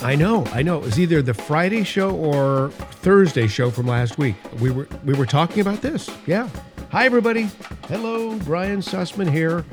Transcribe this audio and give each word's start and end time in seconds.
I 0.00 0.14
know, 0.14 0.44
I 0.52 0.62
know. 0.62 0.76
It 0.78 0.84
was 0.84 1.00
either 1.00 1.22
the 1.22 1.34
Friday 1.34 1.82
show 1.82 2.14
or 2.14 2.70
Thursday 2.70 3.48
show 3.48 3.68
from 3.68 3.88
last 3.88 4.16
week. 4.16 4.36
We 4.60 4.70
were 4.70 4.86
we 5.04 5.12
were 5.12 5.26
talking 5.26 5.60
about 5.60 5.82
this. 5.82 6.08
Yeah. 6.24 6.48
Hi 6.90 7.04
everybody. 7.04 7.50
Hello, 7.88 8.38
Brian 8.40 8.78
Sussman 8.80 9.28
here, 9.28 9.64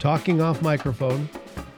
talking 0.00 0.40
off 0.40 0.60
microphone. 0.60 1.28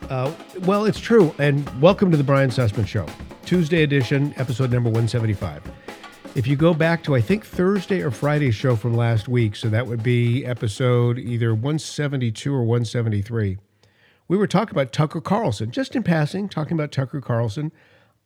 Uh, 0.08 0.32
well, 0.60 0.86
it's 0.86 0.98
true, 0.98 1.34
and 1.38 1.68
welcome 1.82 2.10
to 2.10 2.16
the 2.16 2.24
Brian 2.24 2.48
Sussman 2.48 2.86
Show, 2.86 3.06
Tuesday 3.44 3.82
edition, 3.82 4.32
episode 4.38 4.72
number 4.72 4.88
175. 4.88 5.62
If 6.34 6.46
you 6.46 6.56
go 6.56 6.72
back 6.72 7.04
to 7.04 7.14
I 7.14 7.20
think 7.20 7.44
Thursday 7.44 8.00
or 8.00 8.10
Friday 8.10 8.52
show 8.52 8.74
from 8.74 8.94
last 8.94 9.28
week, 9.28 9.54
so 9.54 9.68
that 9.68 9.86
would 9.86 10.02
be 10.02 10.46
episode 10.46 11.18
either 11.18 11.54
172 11.54 12.54
or 12.54 12.62
173 12.62 13.58
we 14.30 14.36
were 14.36 14.46
talking 14.46 14.70
about 14.70 14.92
Tucker 14.92 15.20
Carlson, 15.20 15.72
just 15.72 15.96
in 15.96 16.04
passing, 16.04 16.48
talking 16.48 16.74
about 16.74 16.92
Tucker 16.92 17.20
Carlson. 17.20 17.72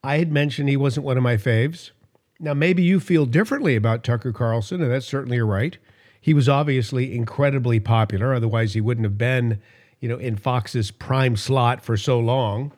I 0.02 0.18
had 0.18 0.30
mentioned 0.30 0.68
he 0.68 0.76
wasn't 0.76 1.06
one 1.06 1.16
of 1.16 1.22
my 1.22 1.38
faves. 1.38 1.92
Now, 2.38 2.52
maybe 2.52 2.82
you 2.82 3.00
feel 3.00 3.24
differently 3.24 3.74
about 3.74 4.04
Tucker 4.04 4.30
Carlson, 4.30 4.82
and 4.82 4.92
that's 4.92 5.06
certainly 5.06 5.40
right. 5.40 5.78
He 6.20 6.34
was 6.34 6.46
obviously 6.46 7.16
incredibly 7.16 7.80
popular, 7.80 8.34
otherwise, 8.34 8.74
he 8.74 8.82
wouldn't 8.82 9.06
have 9.06 9.16
been, 9.16 9.62
you 9.98 10.10
know, 10.10 10.18
in 10.18 10.36
Fox's 10.36 10.90
prime 10.90 11.36
slot 11.36 11.82
for 11.82 11.96
so 11.96 12.20
long. 12.20 12.73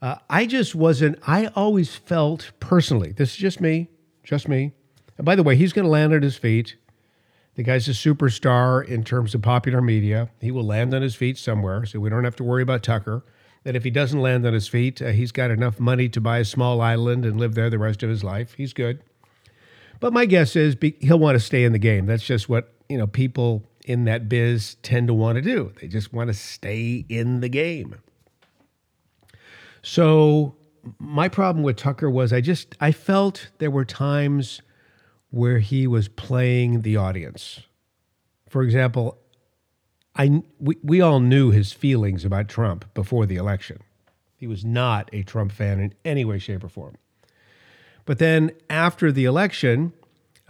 Uh, 0.00 0.18
I 0.30 0.46
just 0.46 0.72
wasn't, 0.72 1.18
I 1.26 1.46
always 1.56 1.96
felt 1.96 2.52
personally, 2.60 3.10
this 3.10 3.30
is 3.30 3.36
just 3.38 3.60
me, 3.60 3.88
just 4.22 4.46
me. 4.46 4.70
And 5.18 5.24
by 5.24 5.34
the 5.34 5.42
way, 5.42 5.56
he's 5.56 5.72
going 5.72 5.84
to 5.84 5.90
land 5.90 6.14
on 6.14 6.22
his 6.22 6.36
feet. 6.36 6.76
The 7.54 7.62
guy's 7.62 7.86
a 7.86 7.92
superstar 7.92 8.86
in 8.86 9.04
terms 9.04 9.34
of 9.34 9.42
popular 9.42 9.82
media. 9.82 10.30
He 10.40 10.50
will 10.50 10.64
land 10.64 10.94
on 10.94 11.02
his 11.02 11.14
feet 11.14 11.36
somewhere, 11.36 11.84
so 11.84 12.00
we 12.00 12.08
don't 12.08 12.24
have 12.24 12.36
to 12.36 12.44
worry 12.44 12.62
about 12.62 12.82
Tucker. 12.82 13.24
That 13.64 13.76
if 13.76 13.84
he 13.84 13.90
doesn't 13.90 14.20
land 14.20 14.46
on 14.46 14.54
his 14.54 14.66
feet, 14.66 15.00
uh, 15.00 15.08
he's 15.08 15.32
got 15.32 15.50
enough 15.50 15.78
money 15.78 16.08
to 16.08 16.20
buy 16.20 16.38
a 16.38 16.44
small 16.44 16.80
island 16.80 17.24
and 17.24 17.38
live 17.38 17.54
there 17.54 17.70
the 17.70 17.78
rest 17.78 18.02
of 18.02 18.10
his 18.10 18.24
life. 18.24 18.54
He's 18.54 18.72
good. 18.72 19.02
But 20.00 20.12
my 20.12 20.26
guess 20.26 20.56
is 20.56 20.74
be, 20.74 20.96
he'll 21.00 21.18
want 21.18 21.36
to 21.36 21.40
stay 21.40 21.62
in 21.62 21.72
the 21.72 21.78
game. 21.78 22.06
That's 22.06 22.24
just 22.24 22.48
what 22.48 22.72
you 22.88 22.98
know 22.98 23.06
people 23.06 23.62
in 23.84 24.04
that 24.04 24.28
biz 24.28 24.76
tend 24.82 25.08
to 25.08 25.14
want 25.14 25.36
to 25.36 25.42
do. 25.42 25.72
They 25.80 25.86
just 25.86 26.12
want 26.12 26.28
to 26.28 26.34
stay 26.34 27.04
in 27.08 27.40
the 27.40 27.48
game. 27.48 27.96
So 29.82 30.56
my 30.98 31.28
problem 31.28 31.62
with 31.62 31.76
Tucker 31.76 32.10
was 32.10 32.32
I 32.32 32.40
just 32.40 32.76
I 32.80 32.92
felt 32.92 33.50
there 33.58 33.70
were 33.70 33.84
times 33.84 34.60
where 35.32 35.58
he 35.58 35.86
was 35.86 36.08
playing 36.08 36.82
the 36.82 36.96
audience. 36.96 37.62
For 38.48 38.62
example, 38.62 39.18
I, 40.14 40.42
we, 40.60 40.76
we 40.82 41.00
all 41.00 41.20
knew 41.20 41.50
his 41.50 41.72
feelings 41.72 42.24
about 42.24 42.48
Trump 42.48 42.92
before 42.92 43.24
the 43.24 43.36
election. 43.36 43.80
He 44.36 44.46
was 44.46 44.62
not 44.62 45.08
a 45.12 45.22
Trump 45.22 45.50
fan 45.50 45.80
in 45.80 45.94
any 46.04 46.24
way, 46.24 46.38
shape, 46.38 46.62
or 46.62 46.68
form. 46.68 46.96
But 48.04 48.18
then 48.18 48.52
after 48.68 49.10
the 49.10 49.24
election 49.24 49.94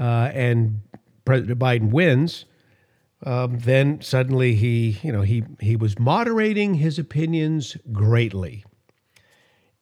uh, 0.00 0.30
and 0.34 0.80
President 1.25 1.60
Biden 1.60 1.91
wins, 1.92 2.44
um, 3.25 3.60
then 3.60 4.00
suddenly 4.00 4.56
he, 4.56 4.98
you 5.05 5.12
know, 5.12 5.22
he 5.22 5.44
he 5.60 5.77
was 5.77 5.97
moderating 5.97 6.75
his 6.75 6.98
opinions 6.98 7.77
greatly, 7.92 8.64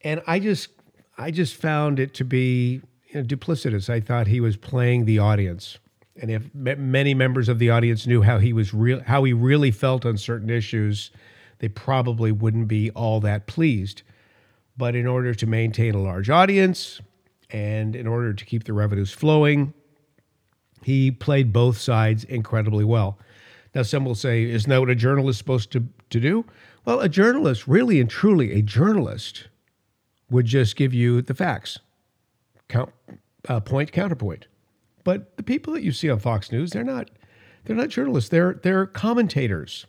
and 0.01 0.21
I 0.27 0.37
just 0.37 0.69
I 1.17 1.31
just 1.31 1.55
found 1.55 1.99
it 1.99 2.13
to 2.15 2.23
be 2.23 2.81
you 3.11 3.19
know, 3.19 3.27
duplicitous. 3.27 3.89
I 3.89 3.99
thought 3.99 4.27
he 4.27 4.39
was 4.39 4.55
playing 4.55 5.05
the 5.05 5.19
audience. 5.19 5.77
And 6.19 6.31
if 6.31 6.53
many 6.53 7.13
members 7.13 7.49
of 7.49 7.59
the 7.59 7.69
audience 7.69 8.07
knew 8.07 8.21
how 8.21 8.37
he 8.37 8.53
was 8.53 8.73
real, 8.73 9.01
how 9.01 9.23
he 9.23 9.33
really 9.33 9.71
felt 9.71 10.05
on 10.05 10.17
certain 10.17 10.49
issues, 10.49 11.11
they 11.59 11.67
probably 11.67 12.31
wouldn't 12.31 12.67
be 12.67 12.89
all 12.91 13.19
that 13.21 13.47
pleased. 13.47 14.03
But 14.77 14.95
in 14.95 15.07
order 15.07 15.33
to 15.33 15.45
maintain 15.45 15.93
a 15.93 16.01
large 16.01 16.29
audience 16.29 17.01
and 17.49 17.95
in 17.95 18.07
order 18.07 18.33
to 18.33 18.45
keep 18.45 18.63
the 18.63 18.73
revenues 18.73 19.11
flowing, 19.11 19.73
he 20.83 21.11
played 21.11 21.51
both 21.51 21.77
sides 21.77 22.23
incredibly 22.23 22.85
well. 22.85 23.19
Now, 23.75 23.83
some 23.83 24.05
will 24.05 24.15
say, 24.15 24.43
isn't 24.43 24.69
that 24.69 24.79
what 24.79 24.89
a 24.89 24.95
journalist 24.95 25.35
is 25.35 25.37
supposed 25.37 25.71
to, 25.71 25.85
to 26.09 26.19
do? 26.19 26.45
Well, 26.85 26.99
a 26.99 27.09
journalist, 27.09 27.67
really 27.67 27.99
and 27.99 28.09
truly, 28.09 28.53
a 28.53 28.61
journalist 28.61 29.47
would 30.29 30.45
just 30.45 30.75
give 30.75 30.93
you 30.93 31.21
the 31.21 31.33
facts 31.33 31.79
count, 32.71 32.91
uh, 33.47 33.59
point 33.59 33.91
counterpoint. 33.91 34.47
But 35.03 35.37
the 35.37 35.43
people 35.43 35.73
that 35.73 35.83
you 35.83 35.91
see 35.91 36.09
on 36.09 36.19
Fox 36.19 36.51
News, 36.51 36.71
they're 36.71 36.83
not 36.83 37.09
they're 37.65 37.75
not 37.75 37.89
journalists. 37.89 38.29
They're 38.29 38.59
they're 38.63 38.85
commentators. 38.85 39.85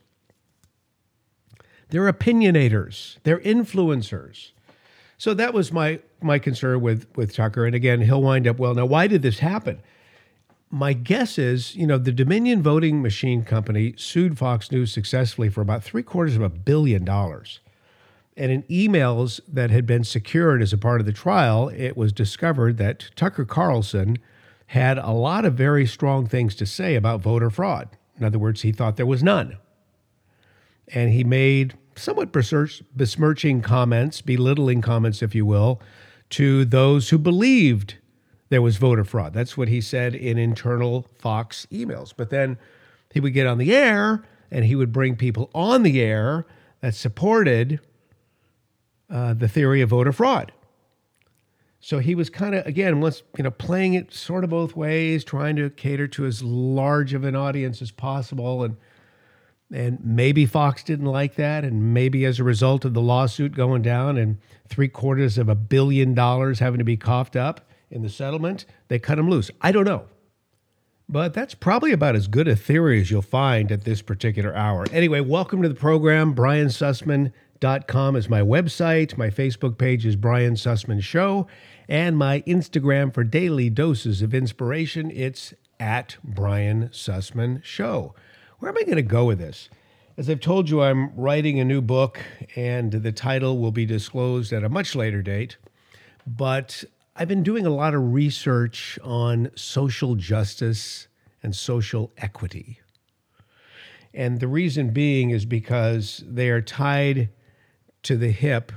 They're 1.88 2.10
opinionators. 2.10 3.18
They're 3.22 3.40
influencers. 3.40 4.52
So 5.18 5.34
that 5.34 5.54
was 5.54 5.72
my 5.72 6.00
my 6.20 6.38
concern 6.38 6.80
with 6.80 7.06
with 7.16 7.34
Tucker. 7.34 7.64
And 7.64 7.74
again, 7.74 8.00
he'll 8.00 8.22
wind 8.22 8.46
up 8.48 8.58
well. 8.58 8.74
Now, 8.74 8.86
why 8.86 9.06
did 9.06 9.22
this 9.22 9.38
happen? 9.38 9.80
My 10.70 10.94
guess 10.94 11.38
is, 11.38 11.76
you 11.76 11.86
know, 11.86 11.98
the 11.98 12.12
Dominion 12.12 12.62
Voting 12.62 13.02
Machine 13.02 13.44
Company 13.44 13.92
sued 13.98 14.38
Fox 14.38 14.72
News 14.72 14.90
successfully 14.90 15.50
for 15.50 15.60
about 15.60 15.84
three 15.84 16.02
quarters 16.02 16.34
of 16.34 16.42
a 16.42 16.48
billion 16.48 17.04
dollars. 17.04 17.60
And 18.36 18.50
in 18.50 18.62
emails 18.64 19.40
that 19.46 19.70
had 19.70 19.86
been 19.86 20.04
secured 20.04 20.62
as 20.62 20.72
a 20.72 20.78
part 20.78 21.00
of 21.00 21.06
the 21.06 21.12
trial, 21.12 21.68
it 21.68 21.96
was 21.96 22.12
discovered 22.12 22.78
that 22.78 23.10
Tucker 23.14 23.44
Carlson 23.44 24.18
had 24.66 24.96
a 24.96 25.10
lot 25.10 25.44
of 25.44 25.54
very 25.54 25.86
strong 25.86 26.26
things 26.26 26.54
to 26.54 26.64
say 26.64 26.94
about 26.94 27.20
voter 27.20 27.50
fraud. 27.50 27.90
In 28.18 28.24
other 28.24 28.38
words, 28.38 28.62
he 28.62 28.72
thought 28.72 28.96
there 28.96 29.04
was 29.04 29.22
none. 29.22 29.58
And 30.88 31.12
he 31.12 31.24
made 31.24 31.74
somewhat 31.94 32.32
besmirching 32.32 33.60
comments, 33.60 34.22
belittling 34.22 34.80
comments, 34.80 35.22
if 35.22 35.34
you 35.34 35.44
will, 35.44 35.80
to 36.30 36.64
those 36.64 37.10
who 37.10 37.18
believed 37.18 37.96
there 38.48 38.62
was 38.62 38.78
voter 38.78 39.04
fraud. 39.04 39.34
That's 39.34 39.56
what 39.56 39.68
he 39.68 39.80
said 39.80 40.14
in 40.14 40.38
internal 40.38 41.06
Fox 41.18 41.66
emails. 41.70 42.12
But 42.16 42.30
then 42.30 42.58
he 43.12 43.20
would 43.20 43.34
get 43.34 43.46
on 43.46 43.58
the 43.58 43.74
air 43.74 44.24
and 44.50 44.64
he 44.64 44.74
would 44.74 44.92
bring 44.92 45.16
people 45.16 45.50
on 45.54 45.82
the 45.82 46.00
air 46.00 46.46
that 46.80 46.94
supported 46.94 47.80
uh, 49.12 49.34
the 49.34 49.48
theory 49.48 49.82
of 49.82 49.90
voter 49.90 50.12
fraud. 50.12 50.52
So 51.78 51.98
he 51.98 52.14
was 52.14 52.30
kind 52.30 52.54
of 52.54 52.66
again 52.66 53.00
once 53.00 53.22
you 53.36 53.44
know 53.44 53.50
playing 53.50 53.94
it 53.94 54.12
sort 54.12 54.44
of 54.44 54.50
both 54.50 54.74
ways, 54.74 55.22
trying 55.24 55.56
to 55.56 55.68
cater 55.70 56.08
to 56.08 56.24
as 56.26 56.42
large 56.42 57.12
of 57.12 57.24
an 57.24 57.36
audience 57.36 57.82
as 57.82 57.90
possible, 57.90 58.64
and 58.64 58.76
and 59.72 59.98
maybe 60.04 60.46
Fox 60.46 60.82
didn't 60.82 61.06
like 61.06 61.34
that, 61.34 61.64
and 61.64 61.92
maybe 61.92 62.24
as 62.24 62.38
a 62.38 62.44
result 62.44 62.84
of 62.84 62.94
the 62.94 63.00
lawsuit 63.00 63.52
going 63.52 63.82
down 63.82 64.16
and 64.16 64.38
three 64.68 64.88
quarters 64.88 65.38
of 65.38 65.48
a 65.48 65.54
billion 65.54 66.14
dollars 66.14 66.60
having 66.60 66.78
to 66.78 66.84
be 66.84 66.96
coughed 66.96 67.36
up 67.36 67.68
in 67.90 68.02
the 68.02 68.08
settlement, 68.08 68.64
they 68.88 68.98
cut 68.98 69.18
him 69.18 69.28
loose. 69.28 69.50
I 69.60 69.72
don't 69.72 69.84
know. 69.84 70.06
But 71.08 71.34
that's 71.34 71.54
probably 71.54 71.92
about 71.92 72.16
as 72.16 72.26
good 72.26 72.48
a 72.48 72.56
theory 72.56 73.00
as 73.00 73.10
you'll 73.10 73.20
find 73.20 73.70
at 73.70 73.84
this 73.84 74.00
particular 74.00 74.54
hour. 74.56 74.86
Anyway, 74.92 75.20
welcome 75.20 75.60
to 75.62 75.68
the 75.68 75.74
program. 75.74 76.32
Brian 76.32 76.68
Sussman 76.68 77.32
com 77.86 78.16
is 78.16 78.28
my 78.28 78.40
website. 78.40 79.16
My 79.16 79.30
Facebook 79.30 79.78
page 79.78 80.04
is 80.04 80.16
Brian 80.16 80.54
Sussman 80.54 81.00
Show. 81.00 81.46
And 81.88 82.16
my 82.16 82.40
Instagram 82.40 83.14
for 83.14 83.22
daily 83.22 83.70
doses 83.70 84.20
of 84.20 84.34
inspiration, 84.34 85.12
it's 85.12 85.54
at 85.78 86.16
Brian 86.24 86.88
Sussman 86.88 87.62
Show. 87.62 88.16
Where 88.58 88.68
am 88.68 88.78
I 88.78 88.82
going 88.82 88.96
to 88.96 89.02
go 89.02 89.26
with 89.26 89.38
this? 89.38 89.68
As 90.16 90.28
I've 90.28 90.40
told 90.40 90.70
you, 90.70 90.82
I'm 90.82 91.14
writing 91.14 91.60
a 91.60 91.64
new 91.64 91.80
book, 91.80 92.20
and 92.56 92.90
the 92.90 93.12
title 93.12 93.58
will 93.58 93.70
be 93.70 93.86
disclosed 93.86 94.52
at 94.52 94.64
a 94.64 94.68
much 94.68 94.96
later 94.96 95.22
date. 95.22 95.56
But 96.26 96.82
I've 97.14 97.28
been 97.28 97.44
doing 97.44 97.64
a 97.64 97.70
lot 97.70 97.94
of 97.94 98.12
research 98.12 98.98
on 99.04 99.50
social 99.54 100.16
justice 100.16 101.06
and 101.44 101.54
social 101.54 102.12
equity. 102.18 102.80
And 104.12 104.40
the 104.40 104.48
reason 104.48 104.90
being 104.90 105.30
is 105.30 105.44
because 105.44 106.24
they 106.26 106.48
are 106.48 106.60
tied 106.60 107.30
to 108.02 108.16
the 108.16 108.30
hip 108.30 108.72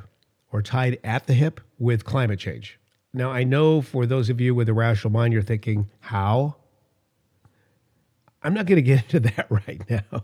or 0.51 0.61
tied 0.61 0.99
at 1.03 1.27
the 1.27 1.33
hip 1.33 1.59
with 1.77 2.05
climate 2.05 2.39
change. 2.39 2.79
Now, 3.13 3.31
I 3.31 3.43
know 3.43 3.81
for 3.81 4.05
those 4.05 4.29
of 4.29 4.41
you 4.41 4.53
with 4.53 4.69
a 4.69 4.73
rational 4.73 5.11
mind, 5.11 5.33
you're 5.33 5.41
thinking, 5.41 5.89
how? 6.01 6.55
I'm 8.43 8.53
not 8.53 8.65
going 8.65 8.75
to 8.75 8.81
get 8.81 9.03
into 9.13 9.19
that 9.21 9.47
right 9.49 9.81
now. 9.89 10.23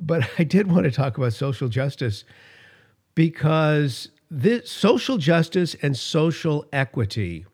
But 0.00 0.28
I 0.38 0.44
did 0.44 0.70
want 0.70 0.84
to 0.84 0.90
talk 0.90 1.18
about 1.18 1.32
social 1.32 1.68
justice 1.68 2.24
because 3.14 4.10
this 4.30 4.70
social 4.70 5.18
justice 5.18 5.74
and 5.82 5.96
social 5.96 6.66
equity, 6.72 7.46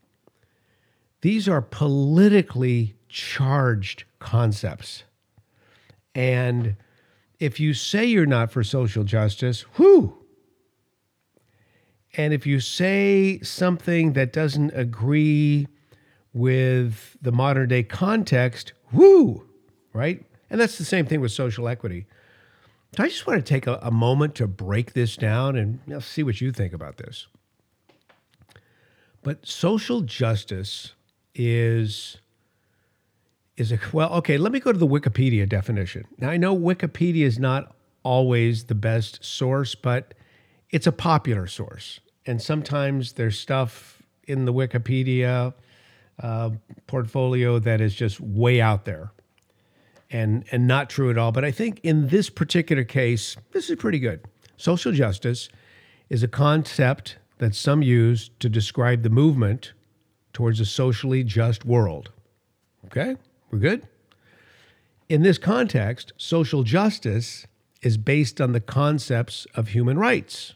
these 1.22 1.48
are 1.48 1.62
politically 1.62 2.96
charged 3.08 4.04
concepts. 4.19 5.04
And 6.14 6.76
if 7.38 7.60
you 7.60 7.75
say 7.75 8.04
you're 8.04 8.26
not 8.26 8.50
for 8.50 8.62
social 8.62 9.04
justice, 9.04 9.62
whew, 9.76 10.23
and 12.16 12.32
if 12.32 12.46
you 12.46 12.61
say 12.61 13.40
something 13.40 14.12
that 14.12 14.32
doesn't 14.32 14.70
agree 14.75 15.66
with 16.32 17.16
the 17.22 17.32
modern 17.32 17.69
day 17.69 17.82
context, 17.82 18.72
whoo, 18.93 19.46
right? 19.93 20.25
And 20.50 20.61
that's 20.61 20.78
the 20.78 20.84
same 20.84 21.06
thing 21.06 21.20
with 21.20 21.32
social 21.32 21.69
equity. 21.69 22.06
So 22.96 23.02
I 23.02 23.08
just 23.08 23.26
want 23.26 23.44
to 23.44 23.49
take 23.49 23.66
a, 23.66 23.78
a 23.82 23.90
moment 23.90 24.34
to 24.37 24.46
break 24.46 24.93
this 24.93 25.16
down 25.16 25.56
and 25.56 25.81
you 25.87 25.94
know, 25.94 26.00
see 26.00 26.22
what 26.22 26.40
you 26.40 26.52
think 26.52 26.72
about 26.72 26.96
this. 26.99 27.26
But 29.22 29.46
social 29.46 30.02
justice 30.02 30.93
is 31.34 32.19
is 33.56 33.70
a 33.72 33.78
well, 33.93 34.12
okay, 34.14 34.37
let 34.37 34.52
me 34.52 34.60
go 34.60 34.72
to 34.72 34.78
the 34.78 34.87
Wikipedia 34.87 35.49
definition. 35.49 36.05
Now 36.19 36.31
I 36.31 36.37
know 36.37 36.56
Wikipedia 36.56 37.25
is 37.25 37.38
not 37.38 37.75
always 38.02 38.64
the 38.64 38.75
best 38.75 39.25
source, 39.25 39.75
but 39.75 40.14
it's 40.74 40.88
a 40.88 40.92
popular 40.92 41.46
source. 41.46 42.00
And 42.26 42.42
sometimes 42.42 43.12
there's 43.12 43.38
stuff 43.38 44.02
in 44.24 44.44
the 44.44 44.52
Wikipedia 44.52 45.54
uh, 46.20 46.50
portfolio 46.88 47.60
that 47.60 47.80
is 47.80 47.94
just 47.94 48.20
way 48.20 48.60
out 48.60 48.84
there 48.84 49.12
and 50.10 50.44
and 50.50 50.66
not 50.66 50.90
true 50.90 51.10
at 51.10 51.16
all. 51.16 51.30
But 51.30 51.44
I 51.44 51.52
think 51.52 51.78
in 51.84 52.08
this 52.08 52.28
particular 52.28 52.82
case, 52.82 53.36
this 53.52 53.70
is 53.70 53.76
pretty 53.76 54.00
good. 54.00 54.24
Social 54.56 54.90
justice 54.90 55.48
is 56.10 56.24
a 56.24 56.28
concept 56.28 57.18
that 57.38 57.54
some 57.54 57.80
use 57.80 58.30
to 58.40 58.48
describe 58.48 59.04
the 59.04 59.10
movement 59.10 59.74
towards 60.32 60.58
a 60.58 60.66
socially 60.66 61.22
just 61.22 61.64
world. 61.64 62.10
Okay, 62.86 63.14
we're 63.52 63.60
good. 63.60 63.86
In 65.08 65.22
this 65.22 65.38
context, 65.38 66.12
social 66.16 66.64
justice 66.64 67.46
is 67.80 67.96
based 67.96 68.40
on 68.40 68.50
the 68.50 68.60
concepts 68.60 69.46
of 69.54 69.68
human 69.68 69.98
rights 69.98 70.54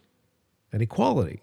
and 0.72 0.82
equality. 0.82 1.40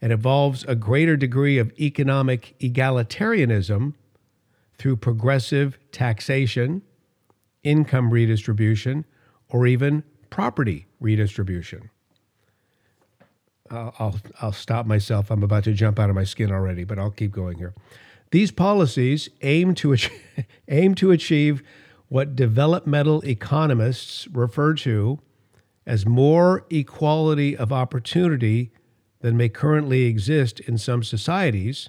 It 0.00 0.10
involves 0.10 0.64
a 0.64 0.74
greater 0.74 1.16
degree 1.16 1.58
of 1.58 1.72
economic 1.80 2.54
egalitarianism 2.60 3.94
through 4.76 4.96
progressive 4.96 5.78
taxation, 5.92 6.82
income 7.62 8.10
redistribution, 8.10 9.04
or 9.48 9.66
even 9.66 10.02
property 10.30 10.86
redistribution. 11.00 11.90
I'll, 13.70 14.20
I'll, 14.42 14.52
stop 14.52 14.84
myself. 14.84 15.30
I'm 15.30 15.42
about 15.42 15.64
to 15.64 15.72
jump 15.72 15.98
out 15.98 16.10
of 16.10 16.16
my 16.16 16.24
skin 16.24 16.52
already, 16.52 16.84
but 16.84 16.98
I'll 16.98 17.10
keep 17.10 17.32
going 17.32 17.56
here. 17.56 17.74
These 18.30 18.50
policies 18.50 19.30
aim 19.42 19.74
to, 19.76 19.96
aim 20.68 20.94
to 20.96 21.12
achieve 21.12 21.62
what 22.08 22.36
developmental 22.36 23.22
economists 23.22 24.28
refer 24.28 24.74
to 24.74 25.18
as 25.86 26.06
more 26.06 26.64
equality 26.70 27.56
of 27.56 27.72
opportunity 27.72 28.70
than 29.20 29.36
may 29.36 29.48
currently 29.48 30.04
exist 30.04 30.60
in 30.60 30.78
some 30.78 31.02
societies, 31.02 31.88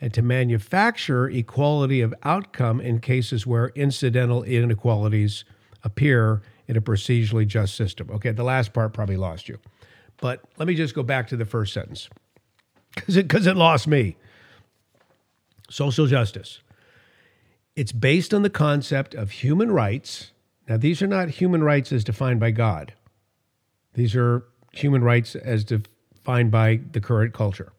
and 0.00 0.12
to 0.12 0.22
manufacture 0.22 1.28
equality 1.28 2.00
of 2.00 2.12
outcome 2.24 2.80
in 2.80 2.98
cases 3.00 3.46
where 3.46 3.68
incidental 3.74 4.42
inequalities 4.42 5.44
appear 5.82 6.42
in 6.66 6.76
a 6.76 6.80
procedurally 6.80 7.46
just 7.46 7.74
system. 7.76 8.10
Okay, 8.10 8.32
the 8.32 8.44
last 8.44 8.72
part 8.72 8.92
probably 8.92 9.16
lost 9.16 9.48
you. 9.48 9.58
But 10.20 10.42
let 10.58 10.66
me 10.68 10.74
just 10.74 10.94
go 10.94 11.02
back 11.02 11.28
to 11.28 11.36
the 11.36 11.44
first 11.44 11.72
sentence 11.72 12.08
because 12.94 13.16
it, 13.16 13.32
it 13.32 13.56
lost 13.56 13.86
me. 13.86 14.16
Social 15.70 16.06
justice. 16.06 16.60
It's 17.76 17.92
based 17.92 18.32
on 18.32 18.42
the 18.42 18.50
concept 18.50 19.14
of 19.14 19.30
human 19.30 19.70
rights. 19.70 20.32
Now, 20.68 20.76
these 20.76 21.02
are 21.02 21.06
not 21.06 21.28
human 21.30 21.62
rights 21.62 21.92
as 21.92 22.04
defined 22.04 22.40
by 22.40 22.50
God, 22.52 22.94
these 23.94 24.14
are 24.14 24.44
human 24.72 25.02
rights 25.02 25.34
as 25.34 25.64
defined 25.64 26.50
by 26.50 26.80
the 26.92 27.00
current 27.00 27.32
culture. 27.32 27.72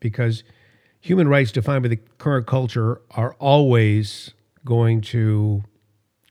Because 0.00 0.44
human 1.00 1.28
rights 1.28 1.52
defined 1.52 1.82
by 1.82 1.88
the 1.88 1.98
current 2.18 2.46
culture 2.46 3.00
are 3.10 3.34
always 3.34 4.32
going 4.64 5.00
to 5.00 5.62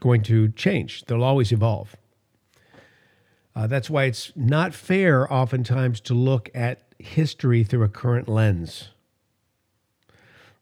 going 0.02 0.22
to 0.24 0.50
change. 0.50 1.06
They'll 1.06 1.24
always 1.24 1.52
evolve. 1.52 1.96
Uh, 3.56 3.66
that's 3.66 3.90
why 3.90 4.04
it's 4.04 4.32
not 4.36 4.74
fair 4.76 5.32
oftentimes 5.34 6.00
to 6.02 6.14
look 6.14 6.50
at 6.54 6.84
history 7.00 7.64
through 7.64 7.84
a 7.84 7.90
current 7.90 8.30
lens. 8.30 8.90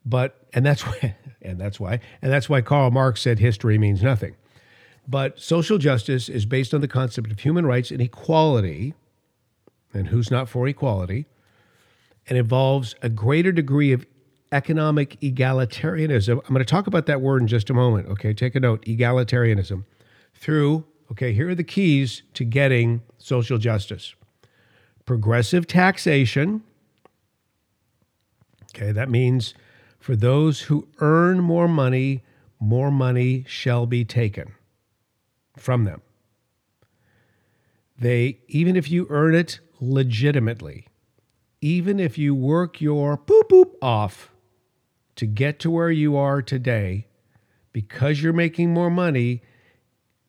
But 0.06 0.48
and 0.54 0.66
that's 0.66 0.82
why 0.88 1.16
and 1.42 1.60
that's 1.60 1.80
why 1.80 2.00
and 2.22 2.32
that's 2.32 2.50
why 2.50 2.62
Karl 2.62 2.92
Marx 2.92 3.22
said 3.22 3.40
history 3.40 3.78
means 3.78 4.02
nothing 4.02 4.36
but 5.08 5.40
social 5.40 5.78
justice 5.78 6.30
is 6.30 6.46
based 6.46 6.74
on 6.74 6.82
the 6.82 6.88
concept 6.88 7.32
of 7.32 7.40
human 7.40 7.66
rights 7.66 7.92
and 7.92 8.02
equality 8.02 8.94
and 9.96 10.10
who's 10.10 10.30
not 10.30 10.50
for 10.50 10.68
equality, 10.68 11.26
and 12.28 12.38
involves 12.38 12.96
a 13.02 13.10
greater 13.10 13.52
degree 13.52 13.94
of 13.94 14.06
economic 14.52 15.20
egalitarianism. 15.22 16.34
I'm 16.34 16.54
going 16.54 16.60
to 16.60 16.66
talk 16.66 16.86
about 16.86 17.06
that 17.06 17.22
word 17.22 17.42
in 17.42 17.48
just 17.48 17.70
a 17.70 17.74
moment. 17.74 18.10
Okay, 18.10 18.34
take 18.34 18.56
a 18.56 18.60
note 18.60 18.84
egalitarianism. 18.86 19.86
Through, 20.34 20.86
okay, 21.12 21.34
here 21.34 21.50
are 21.50 21.56
the 21.56 21.64
keys 21.64 22.24
to 22.34 22.44
getting 22.44 23.02
social 23.18 23.58
justice 23.58 24.16
progressive 25.06 25.68
taxation. 25.68 26.64
Okay, 28.76 28.92
that 28.92 29.08
means 29.08 29.54
for 30.00 30.16
those 30.16 30.62
who 30.62 30.88
earn 30.98 31.40
more 31.40 31.68
money, 31.68 32.24
more 32.60 32.90
money 32.90 33.46
shall 33.48 33.86
be 33.86 34.04
taken 34.04 34.55
from 35.58 35.86
them. 35.86 36.02
They, 37.98 38.40
even 38.48 38.76
if 38.76 38.90
you 38.92 39.08
earn 39.10 39.36
it 39.36 39.60
legitimately, 39.80 40.88
even 41.62 42.00
if 42.00 42.18
you 42.18 42.36
work 42.36 42.82
your 42.82 43.18
poop 43.18 43.50
boop 43.50 43.72
off 43.82 44.32
to 45.16 45.26
get 45.26 45.60
to 45.60 45.72
where 45.72 45.92
you 45.92 46.18
are 46.18 46.42
today, 46.42 47.08
because 47.72 48.22
you're 48.22 48.34
making 48.34 48.74
more 48.74 48.90
money, 48.90 49.42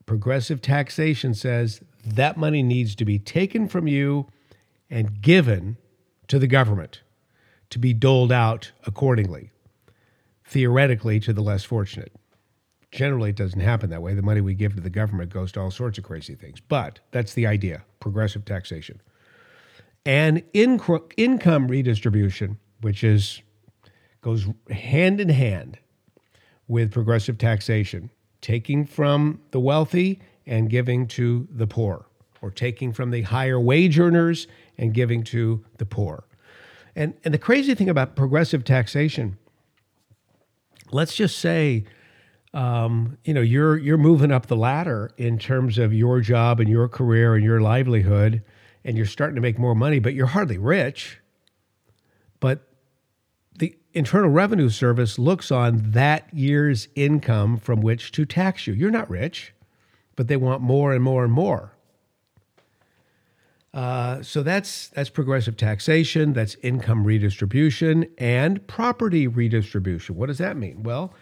progressive 0.07 0.63
taxation 0.63 1.35
says 1.35 1.81
that 2.05 2.37
money 2.37 2.63
needs 2.63 2.95
to 2.95 3.05
be 3.05 3.19
taken 3.19 3.69
from 3.69 3.89
you 3.89 4.27
and 4.89 5.21
given 5.21 5.77
to 6.29 6.39
the 6.39 6.47
government 6.47 7.03
to 7.71 7.79
be 7.79 7.93
doled 7.93 8.31
out 8.31 8.73
accordingly, 8.87 9.51
theoretically 10.45 11.19
to 11.21 11.33
the 11.33 11.43
less 11.43 11.65
fortunate. 11.65 12.13
Generally, 12.97 13.29
it 13.29 13.37
doesn't 13.37 13.61
happen 13.61 13.91
that 13.91 14.01
way. 14.01 14.15
The 14.15 14.23
money 14.23 14.41
we 14.41 14.55
give 14.55 14.75
to 14.75 14.81
the 14.81 14.89
government 14.89 15.31
goes 15.31 15.53
to 15.53 15.61
all 15.61 15.71
sorts 15.71 15.99
of 15.99 16.05
crazy 16.05 16.35
things. 16.35 16.61
But 16.61 17.01
that's 17.11 17.35
the 17.35 17.47
idea 17.47 17.85
progressive 18.01 18.47
taxation. 18.47 19.03
And 20.07 20.43
in- 20.55 20.81
income 21.19 21.69
redistribution, 21.69 22.59
which 22.81 23.05
is 23.05 23.43
goes 24.23 24.47
hand 24.71 25.21
in 25.21 25.29
hand 25.29 25.79
with 26.69 26.91
progressive 26.91 27.37
taxation, 27.37 28.09
taking 28.41 28.87
from 28.87 29.43
the 29.51 29.61
wealthy 29.61 30.19
and 30.47 30.71
giving 30.71 31.07
to 31.09 31.47
the 31.51 31.67
poor, 31.67 32.07
or 32.41 32.51
taking 32.51 32.95
from 32.95 33.11
the 33.11 33.23
higher 33.23 33.61
wage 33.61 33.99
earners 33.99 34.47
and 34.79 34.95
giving 34.95 35.23
to 35.23 35.63
the 35.77 35.85
poor. 35.85 36.25
And, 36.95 37.13
and 37.25 37.35
the 37.35 37.39
crazy 37.39 37.75
thing 37.75 37.91
about 37.91 38.17
progressive 38.17 38.65
taxation, 38.65 39.37
let's 40.91 41.15
just 41.15 41.39
say 41.39 41.85
um, 42.57 43.19
you 43.25 43.35
know 43.35 43.43
you're 43.43 43.77
you're 43.77 43.99
moving 43.99 44.33
up 44.33 44.47
the 44.47 44.57
ladder 44.57 45.13
in 45.19 45.39
terms 45.39 45.77
of 45.77 45.93
your 45.93 46.21
job 46.21 46.59
and 46.59 46.71
your 46.71 46.89
career 46.89 47.35
and 47.35 47.45
your 47.45 47.61
livelihood 47.61 48.43
and 48.83 48.97
you're 48.97 49.05
starting 49.05 49.35
to 49.35 49.43
make 49.43 49.59
more 49.59 49.75
money 49.75 49.99
but 49.99 50.15
you're 50.15 50.27
hardly 50.27 50.57
rich. 50.57 51.21
But 52.41 52.67
the 53.59 53.77
internal 53.93 54.31
revenue 54.31 54.71
service 54.71 55.19
looks 55.19 55.53
on 55.53 55.91
that 55.91 56.33
year's 56.33 56.89
income 56.95 57.59
from 57.59 57.83
which 57.83 58.11
to 58.13 58.25
tax 58.25 58.67
you. 58.67 58.73
You're 58.73 58.91
not 58.91 59.11
rich 59.11 59.53
but 60.17 60.27
they 60.27 60.37
want 60.39 60.63
more 60.63 60.95
and 60.95 61.05
more 61.05 61.25
and 61.25 61.33
more. 61.35 61.73
Uh, 63.75 64.23
so 64.23 64.43
that's 64.43 64.89
that's 64.89 65.11
progressive 65.11 65.59
taxation 65.59 66.33
that's 66.33 66.57
income 66.63 67.05
redistribution 67.05 68.07
and 68.17 68.67
property 68.67 69.27
redistribution. 69.27 70.17
What 70.17 70.29
does 70.29 70.39
that 70.39 70.57
mean? 70.57 70.85
Well 70.85 71.13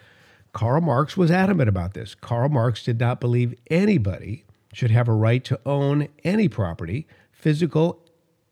Karl 0.55 0.79
Marx 0.79 1.17
was 1.17 1.31
adamant 1.31 1.67
about 1.67 1.95
this. 1.95 2.15
Karl 2.15 2.47
Marx 2.47 2.81
did 2.81 2.97
not 2.97 3.19
believe 3.19 3.53
anybody 3.69 4.45
should 4.71 4.89
have 4.89 5.09
a 5.09 5.13
right 5.13 5.43
to 5.43 5.59
own 5.65 6.07
any 6.23 6.47
property, 6.47 7.07
physical 7.33 8.01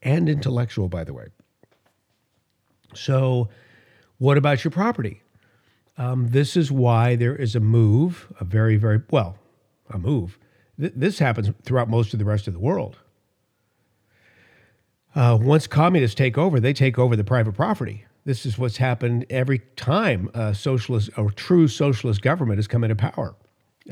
and 0.01 0.27
intellectual, 0.27 0.89
by 0.89 1.05
the 1.05 1.13
way. 1.13 1.27
So, 2.93 3.47
what 4.17 4.37
about 4.37 4.65
your 4.65 4.71
property? 4.71 5.21
Um, 5.97 6.27
this 6.31 6.57
is 6.57 6.69
why 6.69 7.15
there 7.15 7.37
is 7.37 7.55
a 7.55 7.61
move, 7.61 8.27
a 8.37 8.43
very, 8.43 8.75
very, 8.75 9.01
well, 9.09 9.37
a 9.89 9.97
move. 9.97 10.37
Th- 10.77 10.91
this 10.93 11.19
happens 11.19 11.51
throughout 11.63 11.89
most 11.89 12.11
of 12.11 12.19
the 12.19 12.25
rest 12.25 12.47
of 12.47 12.53
the 12.53 12.59
world. 12.59 12.97
Uh, 15.15 15.37
once 15.39 15.67
communists 15.67 16.15
take 16.15 16.37
over, 16.37 16.59
they 16.59 16.73
take 16.73 16.99
over 16.99 17.15
the 17.15 17.23
private 17.23 17.53
property. 17.53 18.05
This 18.25 18.45
is 18.45 18.57
what's 18.57 18.77
happened 18.77 19.25
every 19.29 19.59
time 19.75 20.29
a 20.33 20.55
socialist 20.55 21.09
or 21.17 21.31
true 21.31 21.67
socialist 21.67 22.21
government 22.21 22.57
has 22.57 22.67
come 22.67 22.83
into 22.83 22.95
power. 22.95 23.35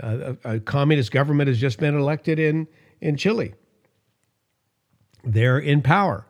Uh, 0.01 0.35
a, 0.45 0.55
a, 0.55 0.59
communist 0.61 1.11
government 1.11 1.49
has 1.49 1.59
just 1.59 1.77
been 1.77 1.97
elected 1.97 2.39
in, 2.39 2.65
in 3.01 3.17
Chile. 3.17 3.53
They're 5.25 5.59
in 5.59 5.81
power, 5.81 6.25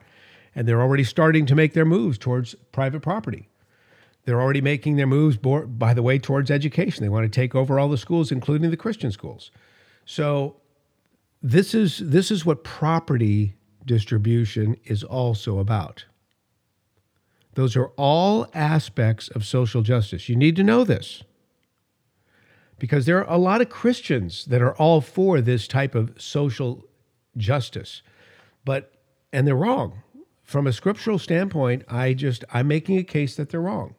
and 0.56 0.68
they're 0.68 0.82
already 0.82 1.04
starting 1.04 1.46
to 1.46 1.56
make 1.56 1.74
their 1.74 1.86
moves 1.86 2.18
towards 2.18 2.56
private 2.72 3.02
property. 3.02 3.50
They're 4.26 4.42
already 4.42 4.62
making 4.62 4.96
their 4.96 5.08
moves, 5.08 5.38
by 5.38 5.94
the 5.94 6.02
way, 6.02 6.18
towards 6.18 6.50
education. 6.50 7.04
They 7.04 7.10
want 7.10 7.32
to 7.32 7.40
take 7.40 7.54
over 7.54 7.80
all 7.80 7.90
the 7.90 7.98
schools, 7.98 8.32
including 8.32 8.72
the 8.72 8.78
Christian 8.78 9.12
schools. 9.12 9.52
So, 10.06 10.58
this 11.44 11.74
is 11.74 11.98
this 11.98 12.30
is 12.30 12.46
what 12.46 12.64
property 12.64 13.56
distribution 13.86 14.78
is 14.86 15.04
also 15.04 15.58
about. 15.58 16.06
Those 17.56 17.76
are 17.76 17.88
all 17.98 18.48
aspects 18.54 19.28
of 19.30 19.46
social 19.46 19.82
justice. 19.82 20.30
You 20.30 20.36
need 20.36 20.56
to 20.56 20.64
know 20.64 20.84
this 20.84 21.24
because 22.80 23.06
there 23.06 23.24
are 23.24 23.34
a 23.34 23.38
lot 23.38 23.62
of 23.62 23.70
Christians 23.70 24.46
that 24.46 24.62
are 24.62 24.76
all 24.76 25.02
for 25.02 25.42
this 25.42 25.68
type 25.68 25.94
of 25.94 26.20
social 26.20 26.86
justice, 27.38 28.02
but, 28.66 28.94
and 29.32 29.46
they're 29.46 29.56
wrong. 29.56 30.02
From 30.44 30.66
a 30.66 30.74
scriptural 30.74 31.20
standpoint, 31.20 31.84
I 31.88 32.14
just, 32.14 32.44
I'm 32.52 32.68
making 32.68 32.98
a 32.98 33.04
case 33.04 33.36
that 33.36 33.50
they're 33.50 33.62
wrong. 33.62 33.96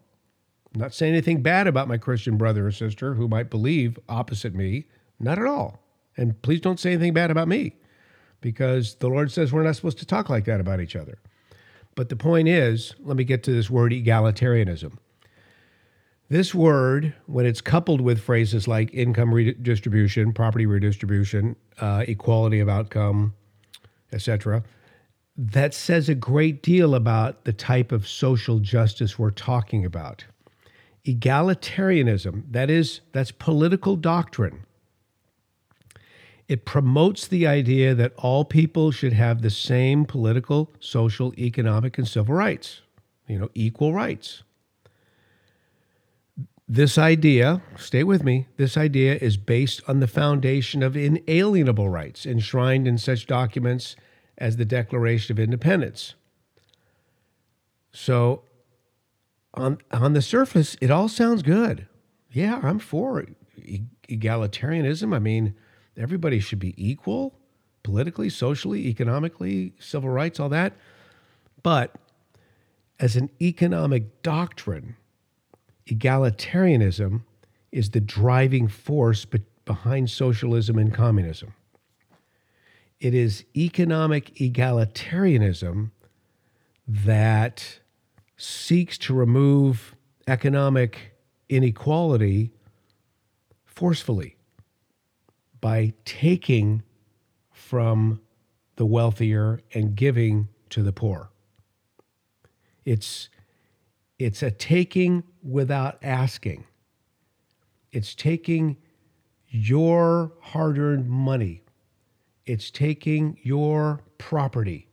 I'm 0.75 0.81
not 0.81 0.95
saying 0.95 1.13
anything 1.13 1.43
bad 1.43 1.67
about 1.67 1.89
my 1.89 1.99
Christian 1.99 2.37
brother 2.37 2.67
or 2.67 2.73
sister 2.73 3.15
who 3.15 3.29
might 3.29 3.51
believe 3.51 3.99
opposite 4.09 4.55
me, 4.55 4.87
not 5.21 5.39
at 5.39 5.47
all. 5.47 5.79
And 6.17 6.41
please 6.43 6.61
don't 6.61 6.81
say 6.81 6.93
anything 6.93 7.15
bad 7.15 7.31
about 7.31 7.49
me 7.49 7.77
because 8.41 8.97
the 8.97 9.09
Lord 9.09 9.31
says 9.31 9.53
we're 9.53 9.63
not 9.63 9.77
supposed 9.77 9.99
to 9.99 10.07
talk 10.07 10.29
like 10.29 10.45
that 10.47 10.61
about 10.61 10.81
each 10.81 10.97
other. 10.97 11.19
But 11.95 12.09
the 12.09 12.17
point 12.17 12.49
is, 12.49 12.95
let 13.01 13.17
me 13.17 13.25
get 13.25 13.43
to 13.45 13.53
this 13.53 13.69
word 13.69 13.93
egalitarianism. 13.93 14.97
This 16.29 16.55
word, 16.55 17.13
when 17.27 17.45
it's 17.45 17.61
coupled 17.61 18.01
with 18.01 18.21
phrases 18.21 18.67
like 18.67 18.93
income 18.95 19.35
redistribution, 19.35 20.33
property 20.33 20.65
redistribution, 20.65 21.57
uh, 21.79 22.05
equality 22.09 22.61
of 22.61 22.69
outcome, 22.71 23.35
etc., 24.13 24.63
that 25.37 25.75
says 25.75 26.09
a 26.09 26.15
great 26.15 26.63
deal 26.63 26.95
about 26.95 27.45
the 27.45 27.53
type 27.53 27.93
of 27.93 28.09
social 28.09 28.61
justice 28.61 29.19
we're 29.19 29.31
talking 29.31 29.85
about. 29.85 30.25
Egalitarianism, 31.07 32.45
that 32.51 32.71
is, 32.71 33.01
that's 33.13 33.33
political 33.33 33.97
doctrine 33.97 34.65
it 36.49 36.65
promotes 36.65 37.27
the 37.27 37.47
idea 37.47 37.95
that 37.95 38.13
all 38.17 38.45
people 38.45 38.91
should 38.91 39.13
have 39.13 39.43
the 39.43 39.51
same 39.51 40.05
political, 40.05 40.71
social, 40.81 41.33
economic, 41.39 41.99
and 41.99 42.07
civil 42.07 42.35
rights, 42.35 42.83
you 43.27 43.39
know, 43.39 43.49
equal 43.55 43.95
rights. 43.95 44.43
This 46.69 46.97
idea, 46.97 47.63
stay 47.77 48.03
with 48.03 48.25
me, 48.25 48.49
this 48.57 48.77
idea 48.77 49.17
is 49.17 49.37
based 49.37 49.83
on 49.89 50.01
the 50.01 50.07
foundation 50.07 50.83
of 50.83 50.97
inalienable 50.97 51.89
rights 51.89 52.25
enshrined 52.25 52.89
in 52.89 52.99
such 52.99 53.27
documents 53.27 53.97
as 54.39 54.57
the 54.57 54.65
Declaration 54.65 55.33
of 55.33 55.39
Independence. 55.39 56.15
So, 57.93 58.43
on, 59.55 59.79
on 59.91 60.15
the 60.15 60.23
surface, 60.23 60.77
it 60.81 60.91
all 60.91 61.09
sounds 61.09 61.43
good. 61.43 61.87
Yeah, 62.31 62.61
I'm 62.63 62.79
for 62.79 63.27
egalitarianism. 64.09 65.15
I 65.15 65.19
mean, 65.19 65.55
everybody 65.97 66.41
should 66.41 66.59
be 66.59 66.75
equal 66.77 67.35
politically, 67.83 68.29
socially, 68.29 68.87
economically, 68.87 69.73
civil 69.79 70.11
rights, 70.11 70.39
all 70.39 70.49
that. 70.49 70.75
But 71.63 71.95
as 73.01 73.17
an 73.17 73.31
economic 73.41 74.23
doctrine, 74.23 74.97
egalitarianism 75.87 77.23
is 77.73 77.91
the 77.91 78.01
driving 78.01 78.69
force 78.69 79.25
be- 79.25 79.43
behind 79.65 80.11
socialism 80.11 80.79
and 80.79 80.95
communism. 80.95 81.55
It 83.01 83.15
is 83.15 83.45
economic 83.57 84.35
egalitarianism 84.37 85.91
that 86.87 87.81
seeks 88.37 88.99
to 88.99 89.15
remove 89.15 89.97
economic 90.29 91.17
inequality 91.49 92.53
forcefully 93.65 94.37
by 95.63 95.95
taking 96.05 96.83
from 97.51 98.21
the 98.77 98.85
wealthier 98.85 99.61
and 99.73 99.97
giving 99.97 100.49
to 100.69 100.83
the 100.83 100.93
poor. 100.93 101.31
It's, 102.85 103.31
it's 104.19 104.43
a 104.43 104.51
taking 104.51 105.23
without 105.43 105.99
asking. 106.03 106.65
It's 107.93 108.15
taking 108.15 108.77
your 109.49 110.33
hard 110.41 110.79
earned 110.79 111.09
money. 111.09 111.63
It's 112.45 112.71
taking 112.71 113.39
your 113.43 114.03
property. 114.19 114.89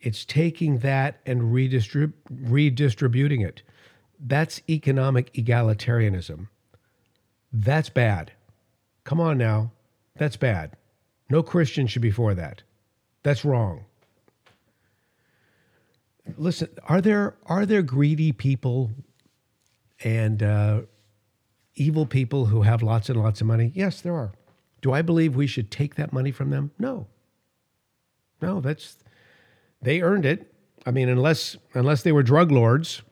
It's 0.00 0.24
taking 0.26 0.78
that 0.80 1.20
and 1.24 1.40
redistrib- 1.40 2.12
redistributing 2.28 3.40
it. 3.40 3.62
That's 4.20 4.60
economic 4.68 5.32
egalitarianism. 5.32 6.48
That's 7.52 7.88
bad. 7.88 8.32
Come 9.04 9.20
on 9.20 9.38
now. 9.38 9.72
That's 10.16 10.36
bad. 10.36 10.76
No 11.30 11.42
Christian 11.42 11.86
should 11.86 12.02
be 12.02 12.10
for 12.10 12.34
that. 12.34 12.62
That's 13.22 13.44
wrong. 13.44 13.84
Listen, 16.36 16.68
are 16.88 17.00
there 17.00 17.36
are 17.46 17.66
there 17.66 17.82
greedy 17.82 18.32
people 18.32 18.90
and 20.02 20.42
uh, 20.42 20.82
evil 21.74 22.06
people 22.06 22.46
who 22.46 22.62
have 22.62 22.82
lots 22.82 23.08
and 23.08 23.20
lots 23.20 23.40
of 23.40 23.46
money? 23.46 23.72
Yes, 23.74 24.00
there 24.00 24.14
are. 24.14 24.32
Do 24.80 24.92
I 24.92 25.02
believe 25.02 25.34
we 25.34 25.46
should 25.46 25.70
take 25.70 25.96
that 25.96 26.12
money 26.12 26.30
from 26.30 26.50
them? 26.50 26.70
No. 26.78 27.06
No, 28.40 28.60
that's 28.60 28.98
they 29.82 30.00
earned 30.00 30.26
it. 30.26 30.52
I 30.86 30.90
mean, 30.90 31.08
unless 31.08 31.56
unless 31.74 32.02
they 32.02 32.12
were 32.12 32.22
drug 32.22 32.50
lords 32.50 33.02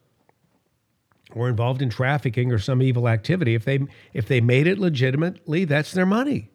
or 1.34 1.48
involved 1.48 1.80
in 1.82 1.90
trafficking 1.90 2.52
or 2.52 2.58
some 2.58 2.82
evil 2.82 3.08
activity, 3.08 3.54
if 3.54 3.64
they 3.64 3.80
if 4.12 4.26
they 4.26 4.40
made 4.40 4.66
it 4.66 4.78
legitimately, 4.78 5.64
that's 5.64 5.92
their 5.92 6.06
money. 6.06 6.51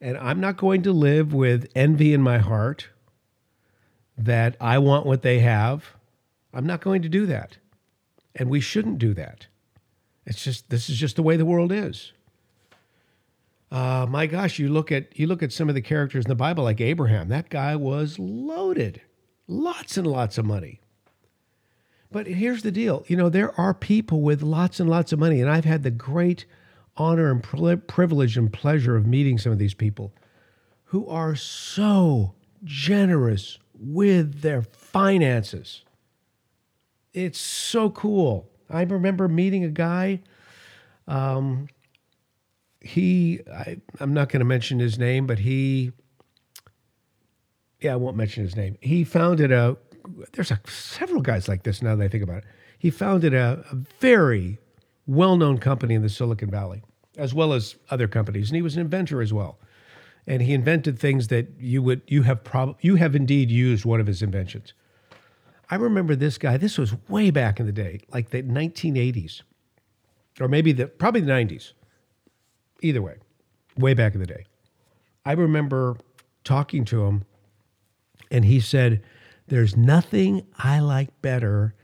And 0.00 0.16
I'm 0.16 0.40
not 0.40 0.56
going 0.56 0.82
to 0.82 0.92
live 0.92 1.32
with 1.32 1.70
envy 1.74 2.14
in 2.14 2.22
my 2.22 2.38
heart 2.38 2.88
that 4.16 4.56
I 4.60 4.78
want 4.78 5.06
what 5.06 5.22
they 5.22 5.40
have. 5.40 5.94
I'm 6.52 6.66
not 6.66 6.80
going 6.80 7.02
to 7.02 7.08
do 7.08 7.26
that. 7.26 7.58
And 8.34 8.48
we 8.48 8.60
shouldn't 8.60 8.98
do 8.98 9.14
that. 9.14 9.46
It's 10.26 10.44
just 10.44 10.68
this 10.68 10.90
is 10.90 10.98
just 10.98 11.16
the 11.16 11.22
way 11.22 11.36
the 11.36 11.46
world 11.46 11.72
is. 11.72 12.12
Uh, 13.70 14.06
my 14.08 14.26
gosh, 14.26 14.58
you 14.58 14.68
look 14.68 14.90
at 14.92 15.18
you 15.18 15.26
look 15.26 15.42
at 15.42 15.52
some 15.52 15.68
of 15.68 15.74
the 15.74 15.82
characters 15.82 16.24
in 16.24 16.28
the 16.28 16.34
Bible, 16.34 16.64
like 16.64 16.80
Abraham. 16.80 17.28
That 17.28 17.50
guy 17.50 17.76
was 17.76 18.18
loaded, 18.18 19.00
lots 19.46 19.96
and 19.96 20.06
lots 20.06 20.38
of 20.38 20.44
money. 20.44 20.80
But 22.10 22.26
here's 22.26 22.62
the 22.62 22.70
deal: 22.70 23.04
you 23.08 23.16
know, 23.16 23.28
there 23.28 23.58
are 23.60 23.74
people 23.74 24.22
with 24.22 24.42
lots 24.42 24.80
and 24.80 24.88
lots 24.88 25.12
of 25.12 25.18
money, 25.18 25.40
and 25.40 25.50
I've 25.50 25.66
had 25.66 25.82
the 25.82 25.90
great 25.90 26.46
honor 26.98 27.30
and 27.30 27.42
privilege 27.86 28.36
and 28.36 28.52
pleasure 28.52 28.96
of 28.96 29.06
meeting 29.06 29.38
some 29.38 29.52
of 29.52 29.58
these 29.58 29.74
people 29.74 30.12
who 30.84 31.06
are 31.06 31.36
so 31.36 32.34
generous 32.64 33.58
with 33.78 34.40
their 34.40 34.62
finances. 34.62 35.84
It's 37.12 37.38
so 37.38 37.90
cool. 37.90 38.48
I 38.70 38.82
remember 38.82 39.28
meeting 39.28 39.64
a 39.64 39.68
guy. 39.68 40.20
Um, 41.06 41.68
he, 42.80 43.40
I, 43.52 43.78
I'm 44.00 44.12
not 44.14 44.28
going 44.28 44.40
to 44.40 44.46
mention 44.46 44.78
his 44.78 44.98
name, 44.98 45.26
but 45.26 45.38
he, 45.38 45.92
yeah, 47.80 47.92
I 47.92 47.96
won't 47.96 48.16
mention 48.16 48.42
his 48.44 48.56
name. 48.56 48.76
He 48.80 49.04
founded 49.04 49.52
a, 49.52 49.76
there's 50.32 50.50
a, 50.50 50.60
several 50.66 51.22
guys 51.22 51.48
like 51.48 51.62
this 51.62 51.82
now 51.82 51.96
that 51.96 52.04
I 52.04 52.08
think 52.08 52.24
about 52.24 52.38
it. 52.38 52.44
He 52.78 52.90
founded 52.90 53.34
a, 53.34 53.64
a 53.70 53.74
very 54.00 54.58
well 55.06 55.36
known 55.36 55.58
company 55.58 55.94
in 55.94 56.02
the 56.02 56.08
Silicon 56.08 56.50
Valley 56.50 56.82
as 57.18 57.34
well 57.34 57.52
as 57.52 57.76
other 57.90 58.08
companies. 58.08 58.48
And 58.48 58.56
he 58.56 58.62
was 58.62 58.76
an 58.76 58.80
inventor 58.80 59.20
as 59.20 59.32
well. 59.32 59.58
And 60.26 60.40
he 60.40 60.54
invented 60.54 60.98
things 60.98 61.28
that 61.28 61.48
you 61.58 61.82
would 61.82 62.02
you 62.06 62.22
have 62.22 62.44
prob- 62.44 62.76
you 62.80 62.96
have 62.96 63.16
indeed 63.16 63.50
used 63.50 63.84
one 63.84 64.00
of 64.00 64.06
his 64.06 64.22
inventions. 64.22 64.72
I 65.70 65.76
remember 65.76 66.14
this 66.14 66.38
guy. 66.38 66.56
This 66.56 66.78
was 66.78 66.94
way 67.08 67.30
back 67.30 67.60
in 67.60 67.66
the 67.66 67.72
day, 67.72 68.00
like 68.12 68.30
the 68.30 68.42
1980s, 68.42 69.42
or 70.40 70.48
maybe 70.48 70.72
the 70.72 70.86
probably 70.86 71.20
the 71.20 71.32
90s. 71.32 71.72
Either 72.80 73.02
way, 73.02 73.16
way 73.76 73.92
back 73.92 74.14
in 74.14 74.20
the 74.20 74.26
day. 74.26 74.44
I 75.24 75.32
remember 75.32 75.96
talking 76.44 76.84
to 76.86 77.04
him, 77.06 77.24
and 78.30 78.44
he 78.44 78.60
said, 78.60 79.02
"There's 79.48 79.76
nothing 79.76 80.46
I 80.58 80.78
like 80.80 81.20
better 81.22 81.74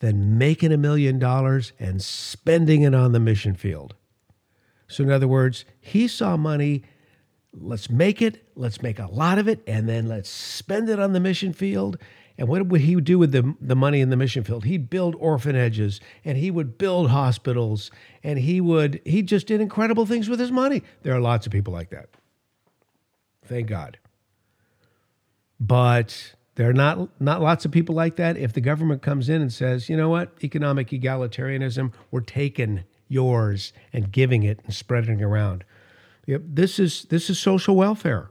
than 0.00 0.36
making 0.36 0.72
a 0.72 0.76
million 0.76 1.18
dollars 1.18 1.72
and 1.78 2.02
spending 2.02 2.82
it 2.82 2.94
on 2.94 3.12
the 3.12 3.20
mission 3.20 3.54
field." 3.54 3.94
So, 4.92 5.04
in 5.04 5.10
other 5.10 5.28
words, 5.28 5.64
he 5.80 6.06
saw 6.06 6.36
money. 6.36 6.82
Let's 7.52 7.90
make 7.90 8.22
it. 8.22 8.46
Let's 8.54 8.82
make 8.82 8.98
a 8.98 9.06
lot 9.06 9.38
of 9.38 9.48
it, 9.48 9.62
and 9.66 9.88
then 9.88 10.06
let's 10.06 10.28
spend 10.28 10.88
it 10.88 10.98
on 10.98 11.12
the 11.12 11.20
mission 11.20 11.52
field. 11.52 11.98
And 12.38 12.48
what 12.48 12.66
would 12.66 12.80
he 12.80 12.94
do 12.96 13.18
with 13.18 13.32
the, 13.32 13.54
the 13.60 13.76
money 13.76 14.00
in 14.00 14.10
the 14.10 14.16
mission 14.16 14.42
field? 14.42 14.64
He'd 14.64 14.88
build 14.88 15.14
orphanages 15.18 16.00
and 16.24 16.38
he 16.38 16.50
would 16.50 16.78
build 16.78 17.10
hospitals 17.10 17.90
and 18.22 18.38
he 18.38 18.60
would, 18.60 19.00
he 19.04 19.22
just 19.22 19.46
did 19.46 19.60
incredible 19.60 20.06
things 20.06 20.28
with 20.28 20.40
his 20.40 20.50
money. 20.50 20.82
There 21.02 21.14
are 21.14 21.20
lots 21.20 21.46
of 21.46 21.52
people 21.52 21.72
like 21.72 21.90
that. 21.90 22.08
Thank 23.44 23.68
God. 23.68 23.98
But 25.60 26.34
there 26.54 26.68
are 26.68 26.74
not, 26.74 27.20
not 27.20 27.42
lots 27.42 27.64
of 27.64 27.70
people 27.70 27.94
like 27.94 28.16
that. 28.16 28.36
If 28.36 28.54
the 28.54 28.60
government 28.60 29.02
comes 29.02 29.28
in 29.28 29.40
and 29.42 29.52
says, 29.52 29.88
you 29.88 29.96
know 29.96 30.08
what, 30.08 30.32
economic 30.42 30.88
egalitarianism, 30.88 31.92
we're 32.10 32.20
taking 32.20 32.84
yours 33.12 33.72
and 33.92 34.10
giving 34.10 34.42
it 34.42 34.60
and 34.64 34.74
spreading 34.74 35.20
it 35.20 35.22
around. 35.22 35.64
Yep, 36.26 36.42
this 36.46 36.78
is 36.78 37.04
this 37.04 37.28
is 37.28 37.38
social 37.38 37.76
welfare. 37.76 38.30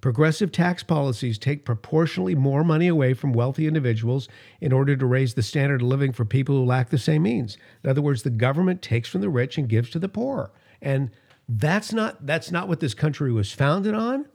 Progressive 0.00 0.50
tax 0.50 0.82
policies 0.82 1.38
take 1.38 1.64
proportionally 1.64 2.34
more 2.34 2.64
money 2.64 2.88
away 2.88 3.14
from 3.14 3.32
wealthy 3.32 3.68
individuals 3.68 4.28
in 4.60 4.72
order 4.72 4.96
to 4.96 5.06
raise 5.06 5.34
the 5.34 5.44
standard 5.44 5.80
of 5.80 5.86
living 5.86 6.10
for 6.10 6.24
people 6.24 6.56
who 6.56 6.64
lack 6.64 6.90
the 6.90 6.98
same 6.98 7.22
means. 7.22 7.56
In 7.84 7.90
other 7.90 8.02
words, 8.02 8.24
the 8.24 8.30
government 8.30 8.82
takes 8.82 9.08
from 9.08 9.20
the 9.20 9.30
rich 9.30 9.56
and 9.56 9.68
gives 9.68 9.90
to 9.90 10.00
the 10.00 10.08
poor. 10.08 10.50
And 10.80 11.10
that's 11.48 11.92
not 11.92 12.26
that's 12.26 12.50
not 12.50 12.66
what 12.66 12.80
this 12.80 12.94
country 12.94 13.32
was 13.32 13.52
founded 13.52 13.94
on. 13.94 14.26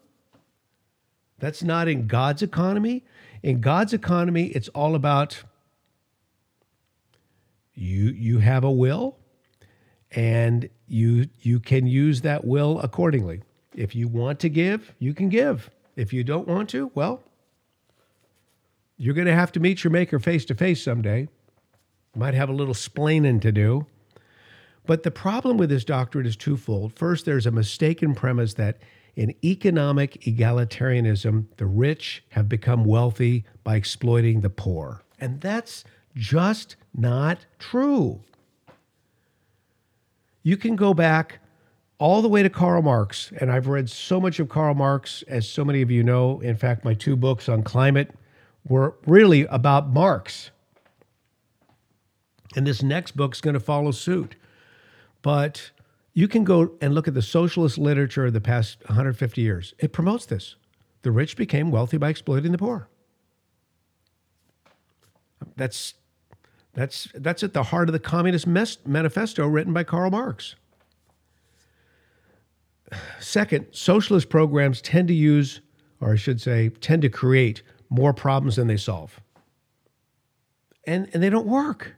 That's 1.39 1.61
not 1.61 1.89
in 1.89 2.07
God's 2.07 2.41
economy. 2.41 3.05
In 3.43 3.59
God's 3.59 3.93
economy, 3.93 4.47
it's 4.47 4.69
all 4.69 4.95
about 4.95 5.43
you 7.73 8.05
you 8.05 8.39
have 8.39 8.63
a 8.63 8.71
will 8.71 9.17
and 10.17 10.67
you 10.87 11.29
you 11.41 11.59
can 11.59 11.85
use 11.85 12.21
that 12.21 12.43
will 12.43 12.79
accordingly. 12.79 13.43
If 13.75 13.95
you 13.95 14.07
want 14.07 14.39
to 14.39 14.49
give, 14.49 14.95
you 14.97 15.13
can 15.13 15.29
give. 15.29 15.69
If 15.95 16.11
you 16.11 16.23
don't 16.23 16.47
want 16.47 16.69
to, 16.69 16.91
well, 16.95 17.23
you're 18.97 19.13
going 19.13 19.27
to 19.27 19.35
have 19.35 19.51
to 19.51 19.59
meet 19.59 19.83
your 19.83 19.91
maker 19.91 20.17
face 20.17 20.43
to 20.45 20.55
face 20.55 20.83
someday. 20.83 21.21
You 21.21 22.19
might 22.19 22.33
have 22.33 22.49
a 22.49 22.53
little 22.53 22.73
splaining 22.73 23.39
to 23.41 23.51
do. 23.51 23.85
But 24.87 25.03
the 25.03 25.11
problem 25.11 25.57
with 25.57 25.69
this 25.69 25.83
doctrine 25.83 26.25
is 26.25 26.35
twofold. 26.35 26.93
First, 26.93 27.25
there's 27.25 27.45
a 27.45 27.51
mistaken 27.51 28.15
premise 28.15 28.55
that 28.55 28.79
in 29.15 29.35
economic 29.43 30.21
egalitarianism, 30.21 31.45
the 31.57 31.65
rich 31.67 32.23
have 32.29 32.49
become 32.49 32.85
wealthy 32.85 33.45
by 33.63 33.75
exploiting 33.75 34.41
the 34.41 34.49
poor. 34.49 35.03
And 35.19 35.41
that's 35.41 35.83
just 36.15 36.75
not 36.95 37.45
true. 37.59 38.21
You 40.47 40.55
can 40.55 40.77
go 40.77 40.93
back 40.93 41.39
all 41.97 42.21
the 42.21 42.29
way 42.29 42.41
to 42.41 42.49
Karl 42.49 42.81
Marx. 42.81 43.33
And 43.37 43.51
I've 43.51 43.67
read 43.67 43.89
so 43.89 44.21
much 44.21 44.39
of 44.39 44.47
Karl 44.47 44.73
Marx, 44.73 45.21
as 45.27 45.45
so 45.45 45.65
many 45.65 45.81
of 45.81 45.91
you 45.91 46.03
know. 46.03 46.39
In 46.39 46.55
fact, 46.55 46.85
my 46.85 46.93
two 46.93 47.17
books 47.17 47.49
on 47.49 47.63
climate 47.63 48.15
were 48.65 48.95
really 49.05 49.43
about 49.47 49.89
Marx. 49.89 50.51
And 52.55 52.65
this 52.65 52.81
next 52.81 53.17
book's 53.17 53.41
going 53.41 53.55
to 53.55 53.59
follow 53.59 53.91
suit. 53.91 54.37
But 55.21 55.71
you 56.13 56.29
can 56.29 56.45
go 56.45 56.77
and 56.79 56.95
look 56.95 57.09
at 57.09 57.13
the 57.13 57.21
socialist 57.21 57.77
literature 57.77 58.27
of 58.27 58.31
the 58.31 58.39
past 58.39 58.77
150 58.85 59.41
years. 59.41 59.73
It 59.79 59.91
promotes 59.91 60.25
this. 60.25 60.55
The 61.01 61.11
rich 61.11 61.35
became 61.35 61.71
wealthy 61.71 61.97
by 61.97 62.07
exploiting 62.07 62.53
the 62.53 62.57
poor. 62.57 62.87
That's 65.57 65.95
that's 66.77 67.07
that's 67.15 67.41
at 67.41 67.53
the 67.53 67.63
heart 67.63 67.89
of 67.89 67.93
the 67.93 67.99
Communist 67.99 68.45
Manifesto 68.45 69.47
written 69.47 69.73
by 69.73 69.83
Karl 69.83 70.11
Marx. 70.11 70.53
Second, 73.19 73.65
socialist 73.71 74.29
programs 74.29 74.79
tend 74.79 75.07
to 75.07 75.13
use, 75.15 75.59
or 75.99 76.13
I 76.13 76.15
should 76.17 76.39
say, 76.39 76.69
tend 76.69 77.01
to 77.01 77.09
create 77.09 77.63
more 77.89 78.13
problems 78.13 78.57
than 78.57 78.67
they 78.67 78.77
solve. 78.77 79.19
And, 80.85 81.09
and 81.13 81.23
they 81.23 81.31
don't 81.31 81.47
work. 81.47 81.95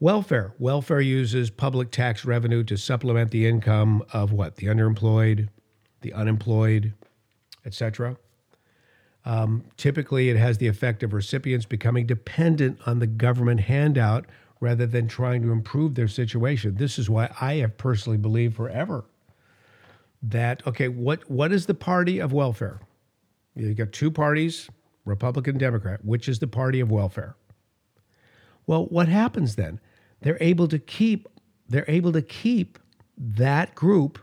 Welfare. 0.00 0.52
Welfare 0.58 1.00
uses 1.00 1.48
public 1.48 1.92
tax 1.92 2.24
revenue 2.24 2.64
to 2.64 2.76
supplement 2.76 3.30
the 3.30 3.46
income 3.46 4.02
of 4.12 4.32
what? 4.32 4.56
The 4.56 4.66
underemployed, 4.66 5.48
the 6.00 6.12
unemployed, 6.12 6.92
etc. 7.64 8.16
Um, 9.24 9.64
typically, 9.76 10.30
it 10.30 10.36
has 10.36 10.58
the 10.58 10.66
effect 10.66 11.02
of 11.02 11.12
recipients 11.12 11.66
becoming 11.66 12.06
dependent 12.06 12.78
on 12.86 12.98
the 12.98 13.06
government 13.06 13.60
handout 13.60 14.26
rather 14.60 14.86
than 14.86 15.08
trying 15.08 15.42
to 15.42 15.52
improve 15.52 15.94
their 15.94 16.08
situation. 16.08 16.76
This 16.76 16.98
is 16.98 17.10
why 17.10 17.34
I 17.40 17.54
have 17.54 17.76
personally 17.76 18.18
believed 18.18 18.56
forever 18.56 19.04
that 20.22 20.66
okay, 20.66 20.88
what 20.88 21.28
what 21.30 21.52
is 21.52 21.66
the 21.66 21.74
party 21.74 22.18
of 22.18 22.32
welfare? 22.32 22.80
You 23.54 23.74
got 23.74 23.92
two 23.92 24.10
parties, 24.10 24.68
Republican, 25.04 25.58
Democrat. 25.58 26.04
Which 26.04 26.28
is 26.28 26.38
the 26.38 26.46
party 26.46 26.80
of 26.80 26.90
welfare? 26.90 27.36
Well, 28.66 28.86
what 28.86 29.08
happens 29.08 29.56
then? 29.56 29.80
They're 30.20 30.38
able 30.40 30.68
to 30.68 30.78
keep 30.78 31.28
they're 31.68 31.88
able 31.88 32.12
to 32.12 32.22
keep 32.22 32.78
that 33.16 33.74
group 33.74 34.18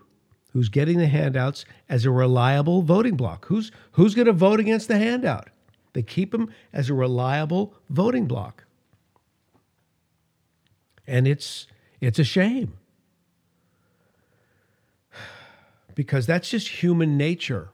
who's 0.58 0.70
getting 0.70 0.98
the 0.98 1.08
handouts 1.08 1.66
as 1.88 2.04
a 2.04 2.10
reliable 2.10 2.82
voting 2.82 3.16
block. 3.16 3.46
Who's 3.46 3.72
who's 3.92 4.16
going 4.16 4.26
to 4.26 4.34
vote 4.34 4.60
against 4.60 4.88
the 4.88 4.98
handout? 4.98 5.50
They 5.94 6.02
keep 6.02 6.32
them 6.32 6.52
as 6.74 6.90
a 6.90 6.96
reliable 6.96 7.76
voting 7.92 8.26
block. 8.26 8.66
and 11.08 11.28
it's 11.28 11.68
it's 12.02 12.20
a 12.20 12.24
shame 12.24 12.74
because 15.96 16.26
that's 16.26 16.50
just 16.50 16.84
human 16.84 17.18
nature 17.18 17.70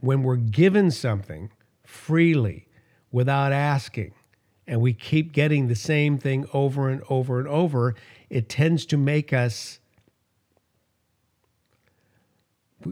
when 0.00 0.22
we're 0.22 0.36
given 0.36 0.90
something 0.90 1.50
freely 1.84 2.66
without 3.12 3.52
asking 3.52 4.14
and 4.66 4.80
we 4.80 4.94
keep 4.94 5.32
getting 5.32 5.68
the 5.68 5.74
same 5.74 6.16
thing 6.18 6.46
over 6.54 6.88
and 6.88 7.02
over 7.10 7.38
and 7.38 7.48
over 7.48 7.94
it 8.30 8.48
tends 8.48 8.86
to 8.86 8.96
make 8.96 9.32
us 9.34 9.78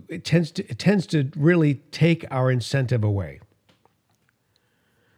it 0.09 0.25
tends 0.25 0.51
to 0.51 0.69
it 0.71 0.79
tends 0.79 1.07
to 1.07 1.31
really 1.37 1.75
take 1.91 2.25
our 2.31 2.51
incentive 2.51 3.05
away 3.05 3.41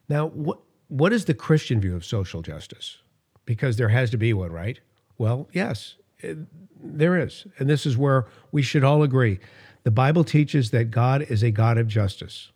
now 0.08 0.28
what 0.28 0.60
what 0.88 1.12
is 1.12 1.24
the 1.24 1.34
christian 1.34 1.80
view 1.80 1.96
of 1.96 2.04
social 2.04 2.42
justice 2.42 2.98
because 3.46 3.76
there 3.76 3.88
has 3.88 4.10
to 4.10 4.16
be 4.16 4.32
one, 4.32 4.52
right? 4.52 4.80
Well, 5.18 5.48
yes, 5.52 5.96
it, 6.18 6.38
there 6.80 7.18
is. 7.18 7.46
And 7.58 7.68
this 7.68 7.86
is 7.86 7.96
where 7.96 8.26
we 8.52 8.62
should 8.62 8.84
all 8.84 9.02
agree. 9.02 9.38
The 9.82 9.90
Bible 9.90 10.24
teaches 10.24 10.70
that 10.70 10.90
God 10.90 11.22
is 11.22 11.42
a 11.42 11.50
God 11.50 11.78
of 11.78 11.86
justice. 11.86 12.50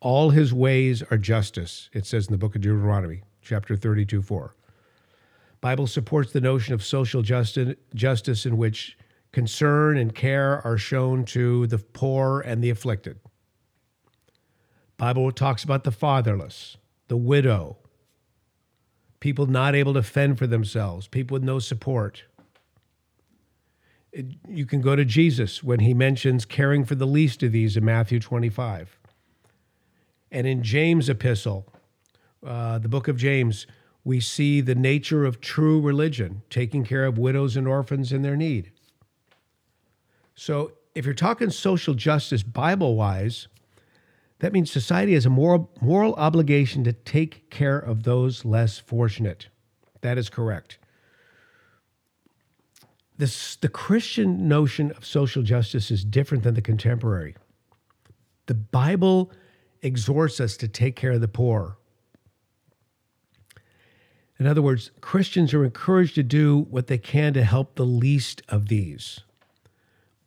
All 0.00 0.30
his 0.30 0.52
ways 0.52 1.02
are 1.10 1.16
justice, 1.16 1.88
it 1.92 2.06
says 2.06 2.26
in 2.26 2.32
the 2.32 2.38
book 2.38 2.54
of 2.54 2.62
Deuteronomy, 2.62 3.22
chapter 3.42 3.76
32, 3.76 4.22
4. 4.22 4.54
Bible 5.60 5.86
supports 5.86 6.32
the 6.32 6.42
notion 6.42 6.74
of 6.74 6.84
social 6.84 7.22
justice, 7.22 7.74
justice 7.94 8.44
in 8.44 8.58
which 8.58 8.98
concern 9.34 9.98
and 9.98 10.14
care 10.14 10.64
are 10.64 10.78
shown 10.78 11.24
to 11.24 11.66
the 11.66 11.78
poor 11.78 12.40
and 12.40 12.62
the 12.62 12.70
afflicted. 12.70 13.18
Bible 14.96 15.32
talks 15.32 15.64
about 15.64 15.82
the 15.82 15.90
fatherless, 15.90 16.76
the 17.08 17.16
widow, 17.16 17.76
people 19.18 19.46
not 19.46 19.74
able 19.74 19.92
to 19.92 20.04
fend 20.04 20.38
for 20.38 20.46
themselves, 20.46 21.08
people 21.08 21.34
with 21.34 21.42
no 21.42 21.58
support. 21.58 22.22
You 24.48 24.66
can 24.66 24.80
go 24.80 24.94
to 24.94 25.04
Jesus 25.04 25.64
when 25.64 25.80
he 25.80 25.94
mentions 25.94 26.44
caring 26.44 26.84
for 26.84 26.94
the 26.94 27.06
least 27.06 27.42
of 27.42 27.50
these 27.50 27.76
in 27.76 27.84
Matthew 27.84 28.20
25. 28.20 28.96
And 30.30 30.46
in 30.46 30.62
James' 30.62 31.08
epistle, 31.08 31.66
uh, 32.46 32.78
the 32.78 32.88
book 32.88 33.08
of 33.08 33.16
James, 33.16 33.66
we 34.04 34.20
see 34.20 34.60
the 34.60 34.76
nature 34.76 35.24
of 35.24 35.40
true 35.40 35.80
religion, 35.80 36.42
taking 36.50 36.84
care 36.84 37.04
of 37.04 37.18
widows 37.18 37.56
and 37.56 37.66
orphans 37.66 38.12
in 38.12 38.22
their 38.22 38.36
need. 38.36 38.70
So, 40.34 40.72
if 40.94 41.04
you're 41.04 41.14
talking 41.14 41.50
social 41.50 41.94
justice 41.94 42.42
Bible 42.42 42.96
wise, 42.96 43.48
that 44.40 44.52
means 44.52 44.70
society 44.70 45.14
has 45.14 45.26
a 45.26 45.30
moral, 45.30 45.70
moral 45.80 46.14
obligation 46.14 46.84
to 46.84 46.92
take 46.92 47.50
care 47.50 47.78
of 47.78 48.02
those 48.02 48.44
less 48.44 48.78
fortunate. 48.78 49.48
That 50.02 50.18
is 50.18 50.28
correct. 50.28 50.78
This, 53.16 53.56
the 53.56 53.68
Christian 53.68 54.48
notion 54.48 54.90
of 54.92 55.04
social 55.06 55.42
justice 55.42 55.90
is 55.90 56.04
different 56.04 56.42
than 56.42 56.54
the 56.54 56.62
contemporary. 56.62 57.36
The 58.46 58.54
Bible 58.54 59.32
exhorts 59.82 60.40
us 60.40 60.56
to 60.58 60.68
take 60.68 60.96
care 60.96 61.12
of 61.12 61.20
the 61.20 61.28
poor. 61.28 61.78
In 64.38 64.46
other 64.46 64.62
words, 64.62 64.90
Christians 65.00 65.54
are 65.54 65.64
encouraged 65.64 66.16
to 66.16 66.24
do 66.24 66.66
what 66.70 66.88
they 66.88 66.98
can 66.98 67.34
to 67.34 67.44
help 67.44 67.76
the 67.76 67.86
least 67.86 68.42
of 68.48 68.68
these. 68.68 69.20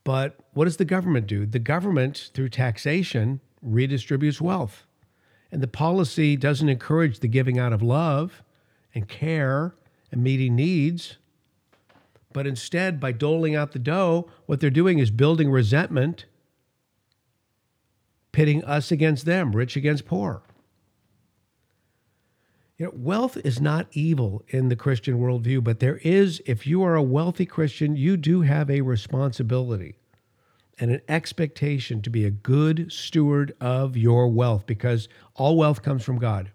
But 0.07 0.39
what 0.53 0.63
does 0.63 0.77
the 0.77 0.85
government 0.85 1.27
do? 1.27 1.45
The 1.45 1.59
government, 1.59 2.31
through 2.33 2.47
taxation, 2.47 3.41
redistributes 3.61 4.39
wealth. 4.39 4.85
And 5.51 5.61
the 5.61 5.67
policy 5.67 6.37
doesn't 6.37 6.69
encourage 6.69 7.19
the 7.19 7.27
giving 7.27 7.59
out 7.59 7.73
of 7.73 7.81
love 7.81 8.41
and 8.95 9.09
care 9.09 9.75
and 10.09 10.23
meeting 10.23 10.55
needs. 10.55 11.17
But 12.31 12.47
instead, 12.47 13.01
by 13.01 13.11
doling 13.11 13.53
out 13.53 13.73
the 13.73 13.79
dough, 13.79 14.31
what 14.45 14.61
they're 14.61 14.69
doing 14.69 14.99
is 14.99 15.11
building 15.11 15.51
resentment, 15.51 16.23
pitting 18.31 18.63
us 18.63 18.93
against 18.93 19.25
them, 19.25 19.51
rich 19.51 19.75
against 19.75 20.05
poor. 20.05 20.41
You 22.77 22.85
know, 22.85 22.91
wealth 22.95 23.37
is 23.37 23.59
not 23.59 23.87
evil 23.91 24.43
in 24.49 24.69
the 24.69 24.75
Christian 24.75 25.19
worldview, 25.19 25.63
but 25.63 25.79
there 25.79 25.97
is, 25.97 26.41
if 26.45 26.67
you 26.67 26.83
are 26.83 26.95
a 26.95 27.01
wealthy 27.01 27.45
Christian, 27.45 27.95
you 27.95 28.17
do 28.17 28.41
have 28.41 28.69
a 28.69 28.81
responsibility 28.81 29.97
and 30.79 30.91
an 30.91 31.01
expectation 31.07 32.03
to 32.03 32.11
be 32.11 32.23
a 32.23 32.29
good 32.29 32.91
steward 32.91 33.55
of 33.59 33.97
your 33.97 34.27
wealth 34.27 34.67
because 34.67 35.09
all 35.33 35.57
wealth 35.57 35.81
comes 35.81 36.03
from 36.03 36.19
God. 36.19 36.51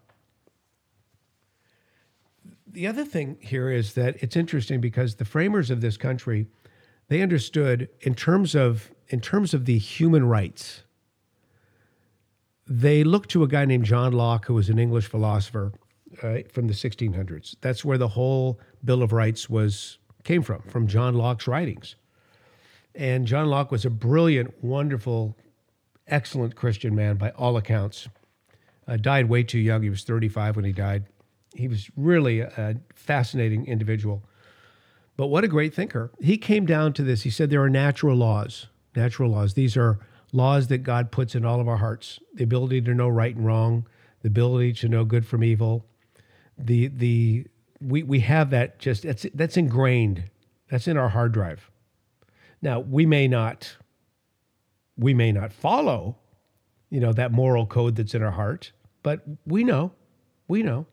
The 2.65 2.87
other 2.87 3.03
thing 3.03 3.37
here 3.41 3.69
is 3.69 3.93
that 3.95 4.15
it's 4.23 4.37
interesting 4.37 4.79
because 4.79 5.15
the 5.15 5.25
framers 5.25 5.69
of 5.69 5.81
this 5.81 5.97
country 5.97 6.47
they 7.09 7.21
understood 7.21 7.89
in 7.99 8.15
terms 8.15 8.55
of 8.55 8.91
in 9.09 9.19
terms 9.19 9.53
of 9.53 9.65
the 9.65 9.77
human 9.77 10.25
rights. 10.25 10.83
They 12.65 13.03
looked 13.03 13.29
to 13.31 13.43
a 13.43 13.47
guy 13.47 13.65
named 13.65 13.83
John 13.83 14.13
Locke, 14.13 14.45
who 14.45 14.53
was 14.53 14.69
an 14.69 14.79
English 14.79 15.05
philosopher 15.05 15.73
uh, 16.21 16.39
from 16.51 16.67
the 16.67 16.73
1600s. 16.73 17.55
That's 17.61 17.83
where 17.83 17.97
the 17.97 18.07
whole 18.07 18.59
Bill 18.83 19.01
of 19.01 19.13
Rights 19.13 19.49
was 19.49 19.97
came 20.23 20.41
from, 20.41 20.61
from 20.63 20.87
John 20.87 21.15
Locke's 21.15 21.47
writings. 21.47 21.95
And 22.95 23.25
John 23.25 23.47
Locke 23.47 23.71
was 23.71 23.85
a 23.85 23.89
brilliant, 23.89 24.63
wonderful, 24.63 25.35
excellent 26.07 26.55
Christian 26.55 26.95
man 26.95 27.17
by 27.17 27.31
all 27.31 27.57
accounts. 27.57 28.07
Uh, 28.87 28.97
died 28.97 29.29
way 29.29 29.43
too 29.43 29.59
young. 29.59 29.81
He 29.81 29.89
was 29.89 30.03
35 30.03 30.55
when 30.55 30.65
he 30.65 30.71
died. 30.71 31.05
He 31.55 31.67
was 31.67 31.89
really 31.95 32.41
a 32.41 32.75
fascinating 32.93 33.65
individual. 33.67 34.23
But 35.15 35.27
what 35.27 35.43
a 35.43 35.47
great 35.47 35.73
thinker. 35.73 36.11
He 36.19 36.37
came 36.37 36.65
down 36.65 36.93
to 36.93 37.03
this. 37.03 37.21
He 37.23 37.29
said 37.29 37.49
there 37.49 37.61
are 37.61 37.69
natural 37.69 38.15
laws. 38.15 38.67
Natural 38.95 39.29
laws. 39.29 39.53
These 39.53 39.77
are 39.77 39.99
laws 40.31 40.67
that 40.67 40.79
God 40.79 41.11
puts 41.11 41.35
in 41.35 41.45
all 41.45 41.61
of 41.61 41.67
our 41.67 41.77
hearts 41.77 42.19
the 42.33 42.43
ability 42.43 42.81
to 42.81 42.93
know 42.93 43.07
right 43.07 43.35
and 43.35 43.45
wrong, 43.45 43.87
the 44.21 44.27
ability 44.27 44.73
to 44.73 44.89
know 44.89 45.05
good 45.05 45.25
from 45.25 45.43
evil. 45.43 45.85
The, 46.57 46.87
the, 46.87 47.47
we, 47.81 48.03
we 48.03 48.19
have 48.21 48.51
that 48.51 48.79
just, 48.79 49.03
that's, 49.03 49.25
that's 49.33 49.57
ingrained, 49.57 50.25
that's 50.69 50.87
in 50.87 50.97
our 50.97 51.09
hard 51.09 51.31
drive. 51.31 51.69
Now, 52.61 52.79
we 52.79 53.05
may 53.05 53.27
not, 53.27 53.75
we 54.97 55.13
may 55.13 55.31
not 55.31 55.51
follow, 55.51 56.17
you 56.89 56.99
know, 56.99 57.11
that 57.13 57.31
moral 57.31 57.65
code 57.65 57.95
that's 57.95 58.13
in 58.13 58.23
our 58.23 58.31
heart, 58.31 58.71
but 59.01 59.21
we 59.45 59.63
know, 59.63 59.91
we 60.47 60.63
know. 60.63 60.85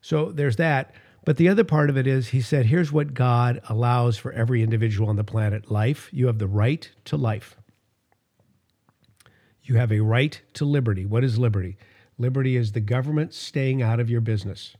So 0.00 0.32
there's 0.32 0.56
that. 0.56 0.94
But 1.24 1.36
the 1.36 1.48
other 1.48 1.62
part 1.62 1.88
of 1.88 1.96
it 1.96 2.06
is, 2.06 2.28
he 2.28 2.40
said, 2.40 2.66
here's 2.66 2.90
what 2.90 3.14
God 3.14 3.60
allows 3.68 4.18
for 4.18 4.32
every 4.32 4.62
individual 4.62 5.08
on 5.08 5.16
the 5.16 5.22
planet 5.22 5.70
life. 5.70 6.08
You 6.12 6.26
have 6.26 6.38
the 6.38 6.48
right 6.48 6.90
to 7.04 7.16
life. 7.16 7.56
You 9.62 9.76
have 9.76 9.92
a 9.92 10.00
right 10.00 10.40
to 10.54 10.64
liberty. 10.64 11.06
What 11.06 11.22
is 11.22 11.38
liberty? 11.38 11.76
Liberty 12.22 12.56
is 12.56 12.70
the 12.70 12.80
government 12.80 13.34
staying 13.34 13.82
out 13.82 13.98
of 13.98 14.08
your 14.08 14.20
business. 14.20 14.76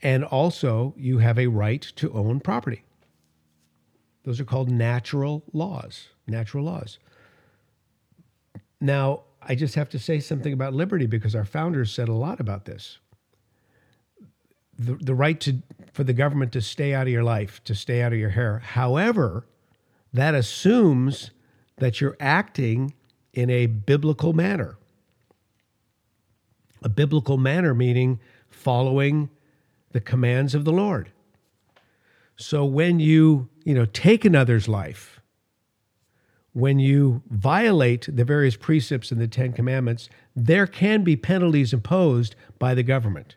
And 0.00 0.24
also, 0.24 0.94
you 0.96 1.18
have 1.18 1.36
a 1.36 1.48
right 1.48 1.82
to 1.96 2.12
own 2.12 2.38
property. 2.38 2.84
Those 4.24 4.38
are 4.38 4.44
called 4.44 4.70
natural 4.70 5.42
laws. 5.52 6.10
Natural 6.28 6.64
laws. 6.64 7.00
Now, 8.80 9.22
I 9.42 9.56
just 9.56 9.74
have 9.74 9.88
to 9.90 9.98
say 9.98 10.20
something 10.20 10.52
about 10.52 10.74
liberty 10.74 11.06
because 11.06 11.34
our 11.34 11.44
founders 11.44 11.92
said 11.92 12.08
a 12.08 12.12
lot 12.14 12.38
about 12.38 12.64
this 12.64 12.98
the, 14.78 14.94
the 14.94 15.14
right 15.14 15.38
to 15.40 15.62
for 15.92 16.04
the 16.04 16.12
government 16.12 16.52
to 16.52 16.60
stay 16.60 16.94
out 16.94 17.06
of 17.08 17.12
your 17.12 17.24
life, 17.24 17.62
to 17.64 17.74
stay 17.74 18.00
out 18.00 18.12
of 18.12 18.18
your 18.18 18.30
hair. 18.30 18.60
However, 18.60 19.46
that 20.12 20.34
assumes 20.34 21.32
that 21.78 22.00
you're 22.00 22.16
acting 22.20 22.94
in 23.32 23.50
a 23.50 23.66
biblical 23.66 24.32
manner. 24.32 24.76
A 26.82 26.88
biblical 26.88 27.38
manner 27.38 27.74
meaning 27.74 28.20
following 28.50 29.30
the 29.92 30.00
commands 30.00 30.54
of 30.54 30.64
the 30.64 30.72
Lord. 30.72 31.10
So 32.36 32.64
when 32.64 32.98
you, 32.98 33.48
you 33.64 33.74
know, 33.74 33.84
take 33.84 34.24
another's 34.24 34.68
life, 34.68 35.20
when 36.52 36.78
you 36.78 37.22
violate 37.30 38.08
the 38.14 38.24
various 38.24 38.56
precepts 38.56 39.12
in 39.12 39.18
the 39.18 39.28
10 39.28 39.52
commandments, 39.52 40.08
there 40.34 40.66
can 40.66 41.04
be 41.04 41.16
penalties 41.16 41.72
imposed 41.72 42.34
by 42.58 42.74
the 42.74 42.82
government 42.82 43.36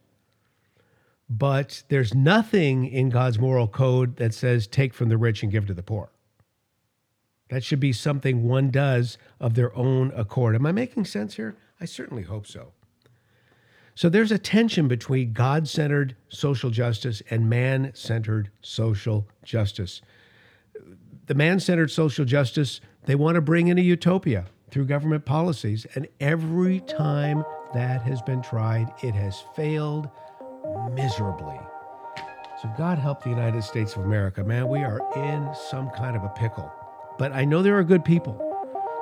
but 1.30 1.84
there's 1.90 2.14
nothing 2.14 2.86
in 2.86 3.10
God's 3.10 3.40
moral 3.40 3.68
code 3.68 4.18
that 4.18 4.34
says 4.34 4.68
take 4.68 4.94
from 4.94 5.10
the 5.10 5.18
rich 5.18 5.44
and 5.44 5.52
give 5.52 5.66
to 5.68 5.74
the 5.74 5.84
poor. 5.84 6.12
That 7.50 7.64
should 7.64 7.80
be 7.80 7.94
something 7.94 8.44
one 8.44 8.72
does 8.72 9.18
of 9.40 9.54
their 9.54 9.76
own 9.76 10.12
accord. 10.16 10.56
Am 10.56 10.66
I 10.66 10.72
making 10.72 11.06
sense 11.06 11.36
here? 11.36 11.56
I 11.80 11.86
certainly 11.86 12.24
hope 12.24 12.48
so. 12.48 12.74
So 13.94 14.10
there's 14.10 14.32
a 14.32 14.38
tension 14.38 14.88
between 14.88 15.32
God 15.32 15.68
centered 15.68 16.18
social 16.28 16.70
justice 16.70 17.22
and 17.30 17.50
man 17.50 17.92
centered 17.94 18.52
social 18.62 19.28
justice. 19.44 20.02
The 21.28 21.36
man 21.36 21.60
centered 21.60 21.92
social 21.92 22.26
justice, 22.26 22.82
they 23.06 23.16
want 23.16 23.36
to 23.36 23.42
bring 23.42 23.70
in 23.70 23.78
a 23.78 23.82
utopia 23.82 24.46
through 24.70 24.86
government 24.86 25.26
policies. 25.26 25.86
And 25.96 26.08
every 26.20 26.82
time 26.82 27.46
that 27.74 28.02
has 28.02 28.22
been 28.22 28.42
tried, 28.42 28.92
it 29.02 29.16
has 29.16 29.44
failed 29.56 30.10
miserably. 30.94 31.60
So 32.62 32.70
God 32.78 32.98
help 32.98 33.24
the 33.24 33.30
United 33.30 33.64
States 33.64 33.96
of 33.96 34.04
America. 34.04 34.44
Man, 34.44 34.68
we 34.68 34.80
are 34.80 35.00
in 35.16 35.50
some 35.70 35.90
kind 35.92 36.18
of 36.18 36.24
a 36.24 36.30
pickle. 36.30 36.72
But 37.18 37.34
I 37.34 37.46
know 37.46 37.62
there 37.62 37.78
are 37.78 37.84
good 37.84 38.04
people. 38.04 38.42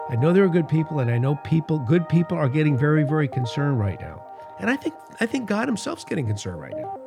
I 0.09 0.15
know 0.15 0.33
there 0.33 0.43
are 0.43 0.49
good 0.49 0.67
people, 0.67 0.99
and 0.99 1.09
I 1.09 1.17
know 1.17 1.35
people, 1.43 1.79
good 1.79 2.07
people, 2.09 2.37
are 2.37 2.49
getting 2.49 2.77
very, 2.77 3.03
very 3.03 3.27
concerned 3.27 3.79
right 3.79 3.99
now. 3.99 4.23
And 4.59 4.69
I 4.69 4.75
think 4.75 4.93
I 5.19 5.25
think 5.25 5.47
God 5.47 5.67
Himself's 5.67 6.05
getting 6.05 6.27
concerned 6.27 6.59
right 6.59 6.75
now. 6.75 6.99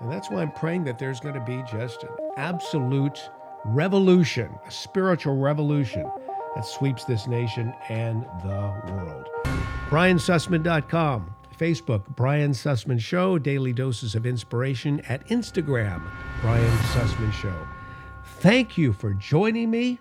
And 0.00 0.10
that's 0.10 0.30
why 0.30 0.42
I'm 0.42 0.52
praying 0.52 0.84
that 0.84 0.98
there's 0.98 1.20
going 1.20 1.34
to 1.34 1.40
be 1.40 1.62
just 1.70 2.04
an 2.04 2.10
absolute 2.36 3.30
revolution, 3.64 4.50
a 4.66 4.70
spiritual 4.70 5.36
revolution 5.36 6.10
that 6.54 6.64
sweeps 6.64 7.04
this 7.04 7.26
nation 7.26 7.74
and 7.88 8.24
the 8.42 8.72
world. 8.92 9.28
BrianSussman.com. 9.90 11.34
Facebook, 11.58 12.04
Brian 12.14 12.52
Sussman 12.52 13.00
Show, 13.00 13.36
Daily 13.36 13.72
Doses 13.72 14.14
of 14.14 14.24
Inspiration 14.24 15.00
at 15.08 15.26
Instagram, 15.26 16.08
Brian 16.40 16.78
Sussman 16.78 17.32
Show. 17.32 17.66
Thank 18.40 18.78
you 18.78 18.92
for 18.92 19.14
joining 19.14 19.70
me. 19.70 19.98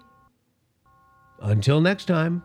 Until 1.41 1.82
next 1.82 2.06
time. 2.06 2.43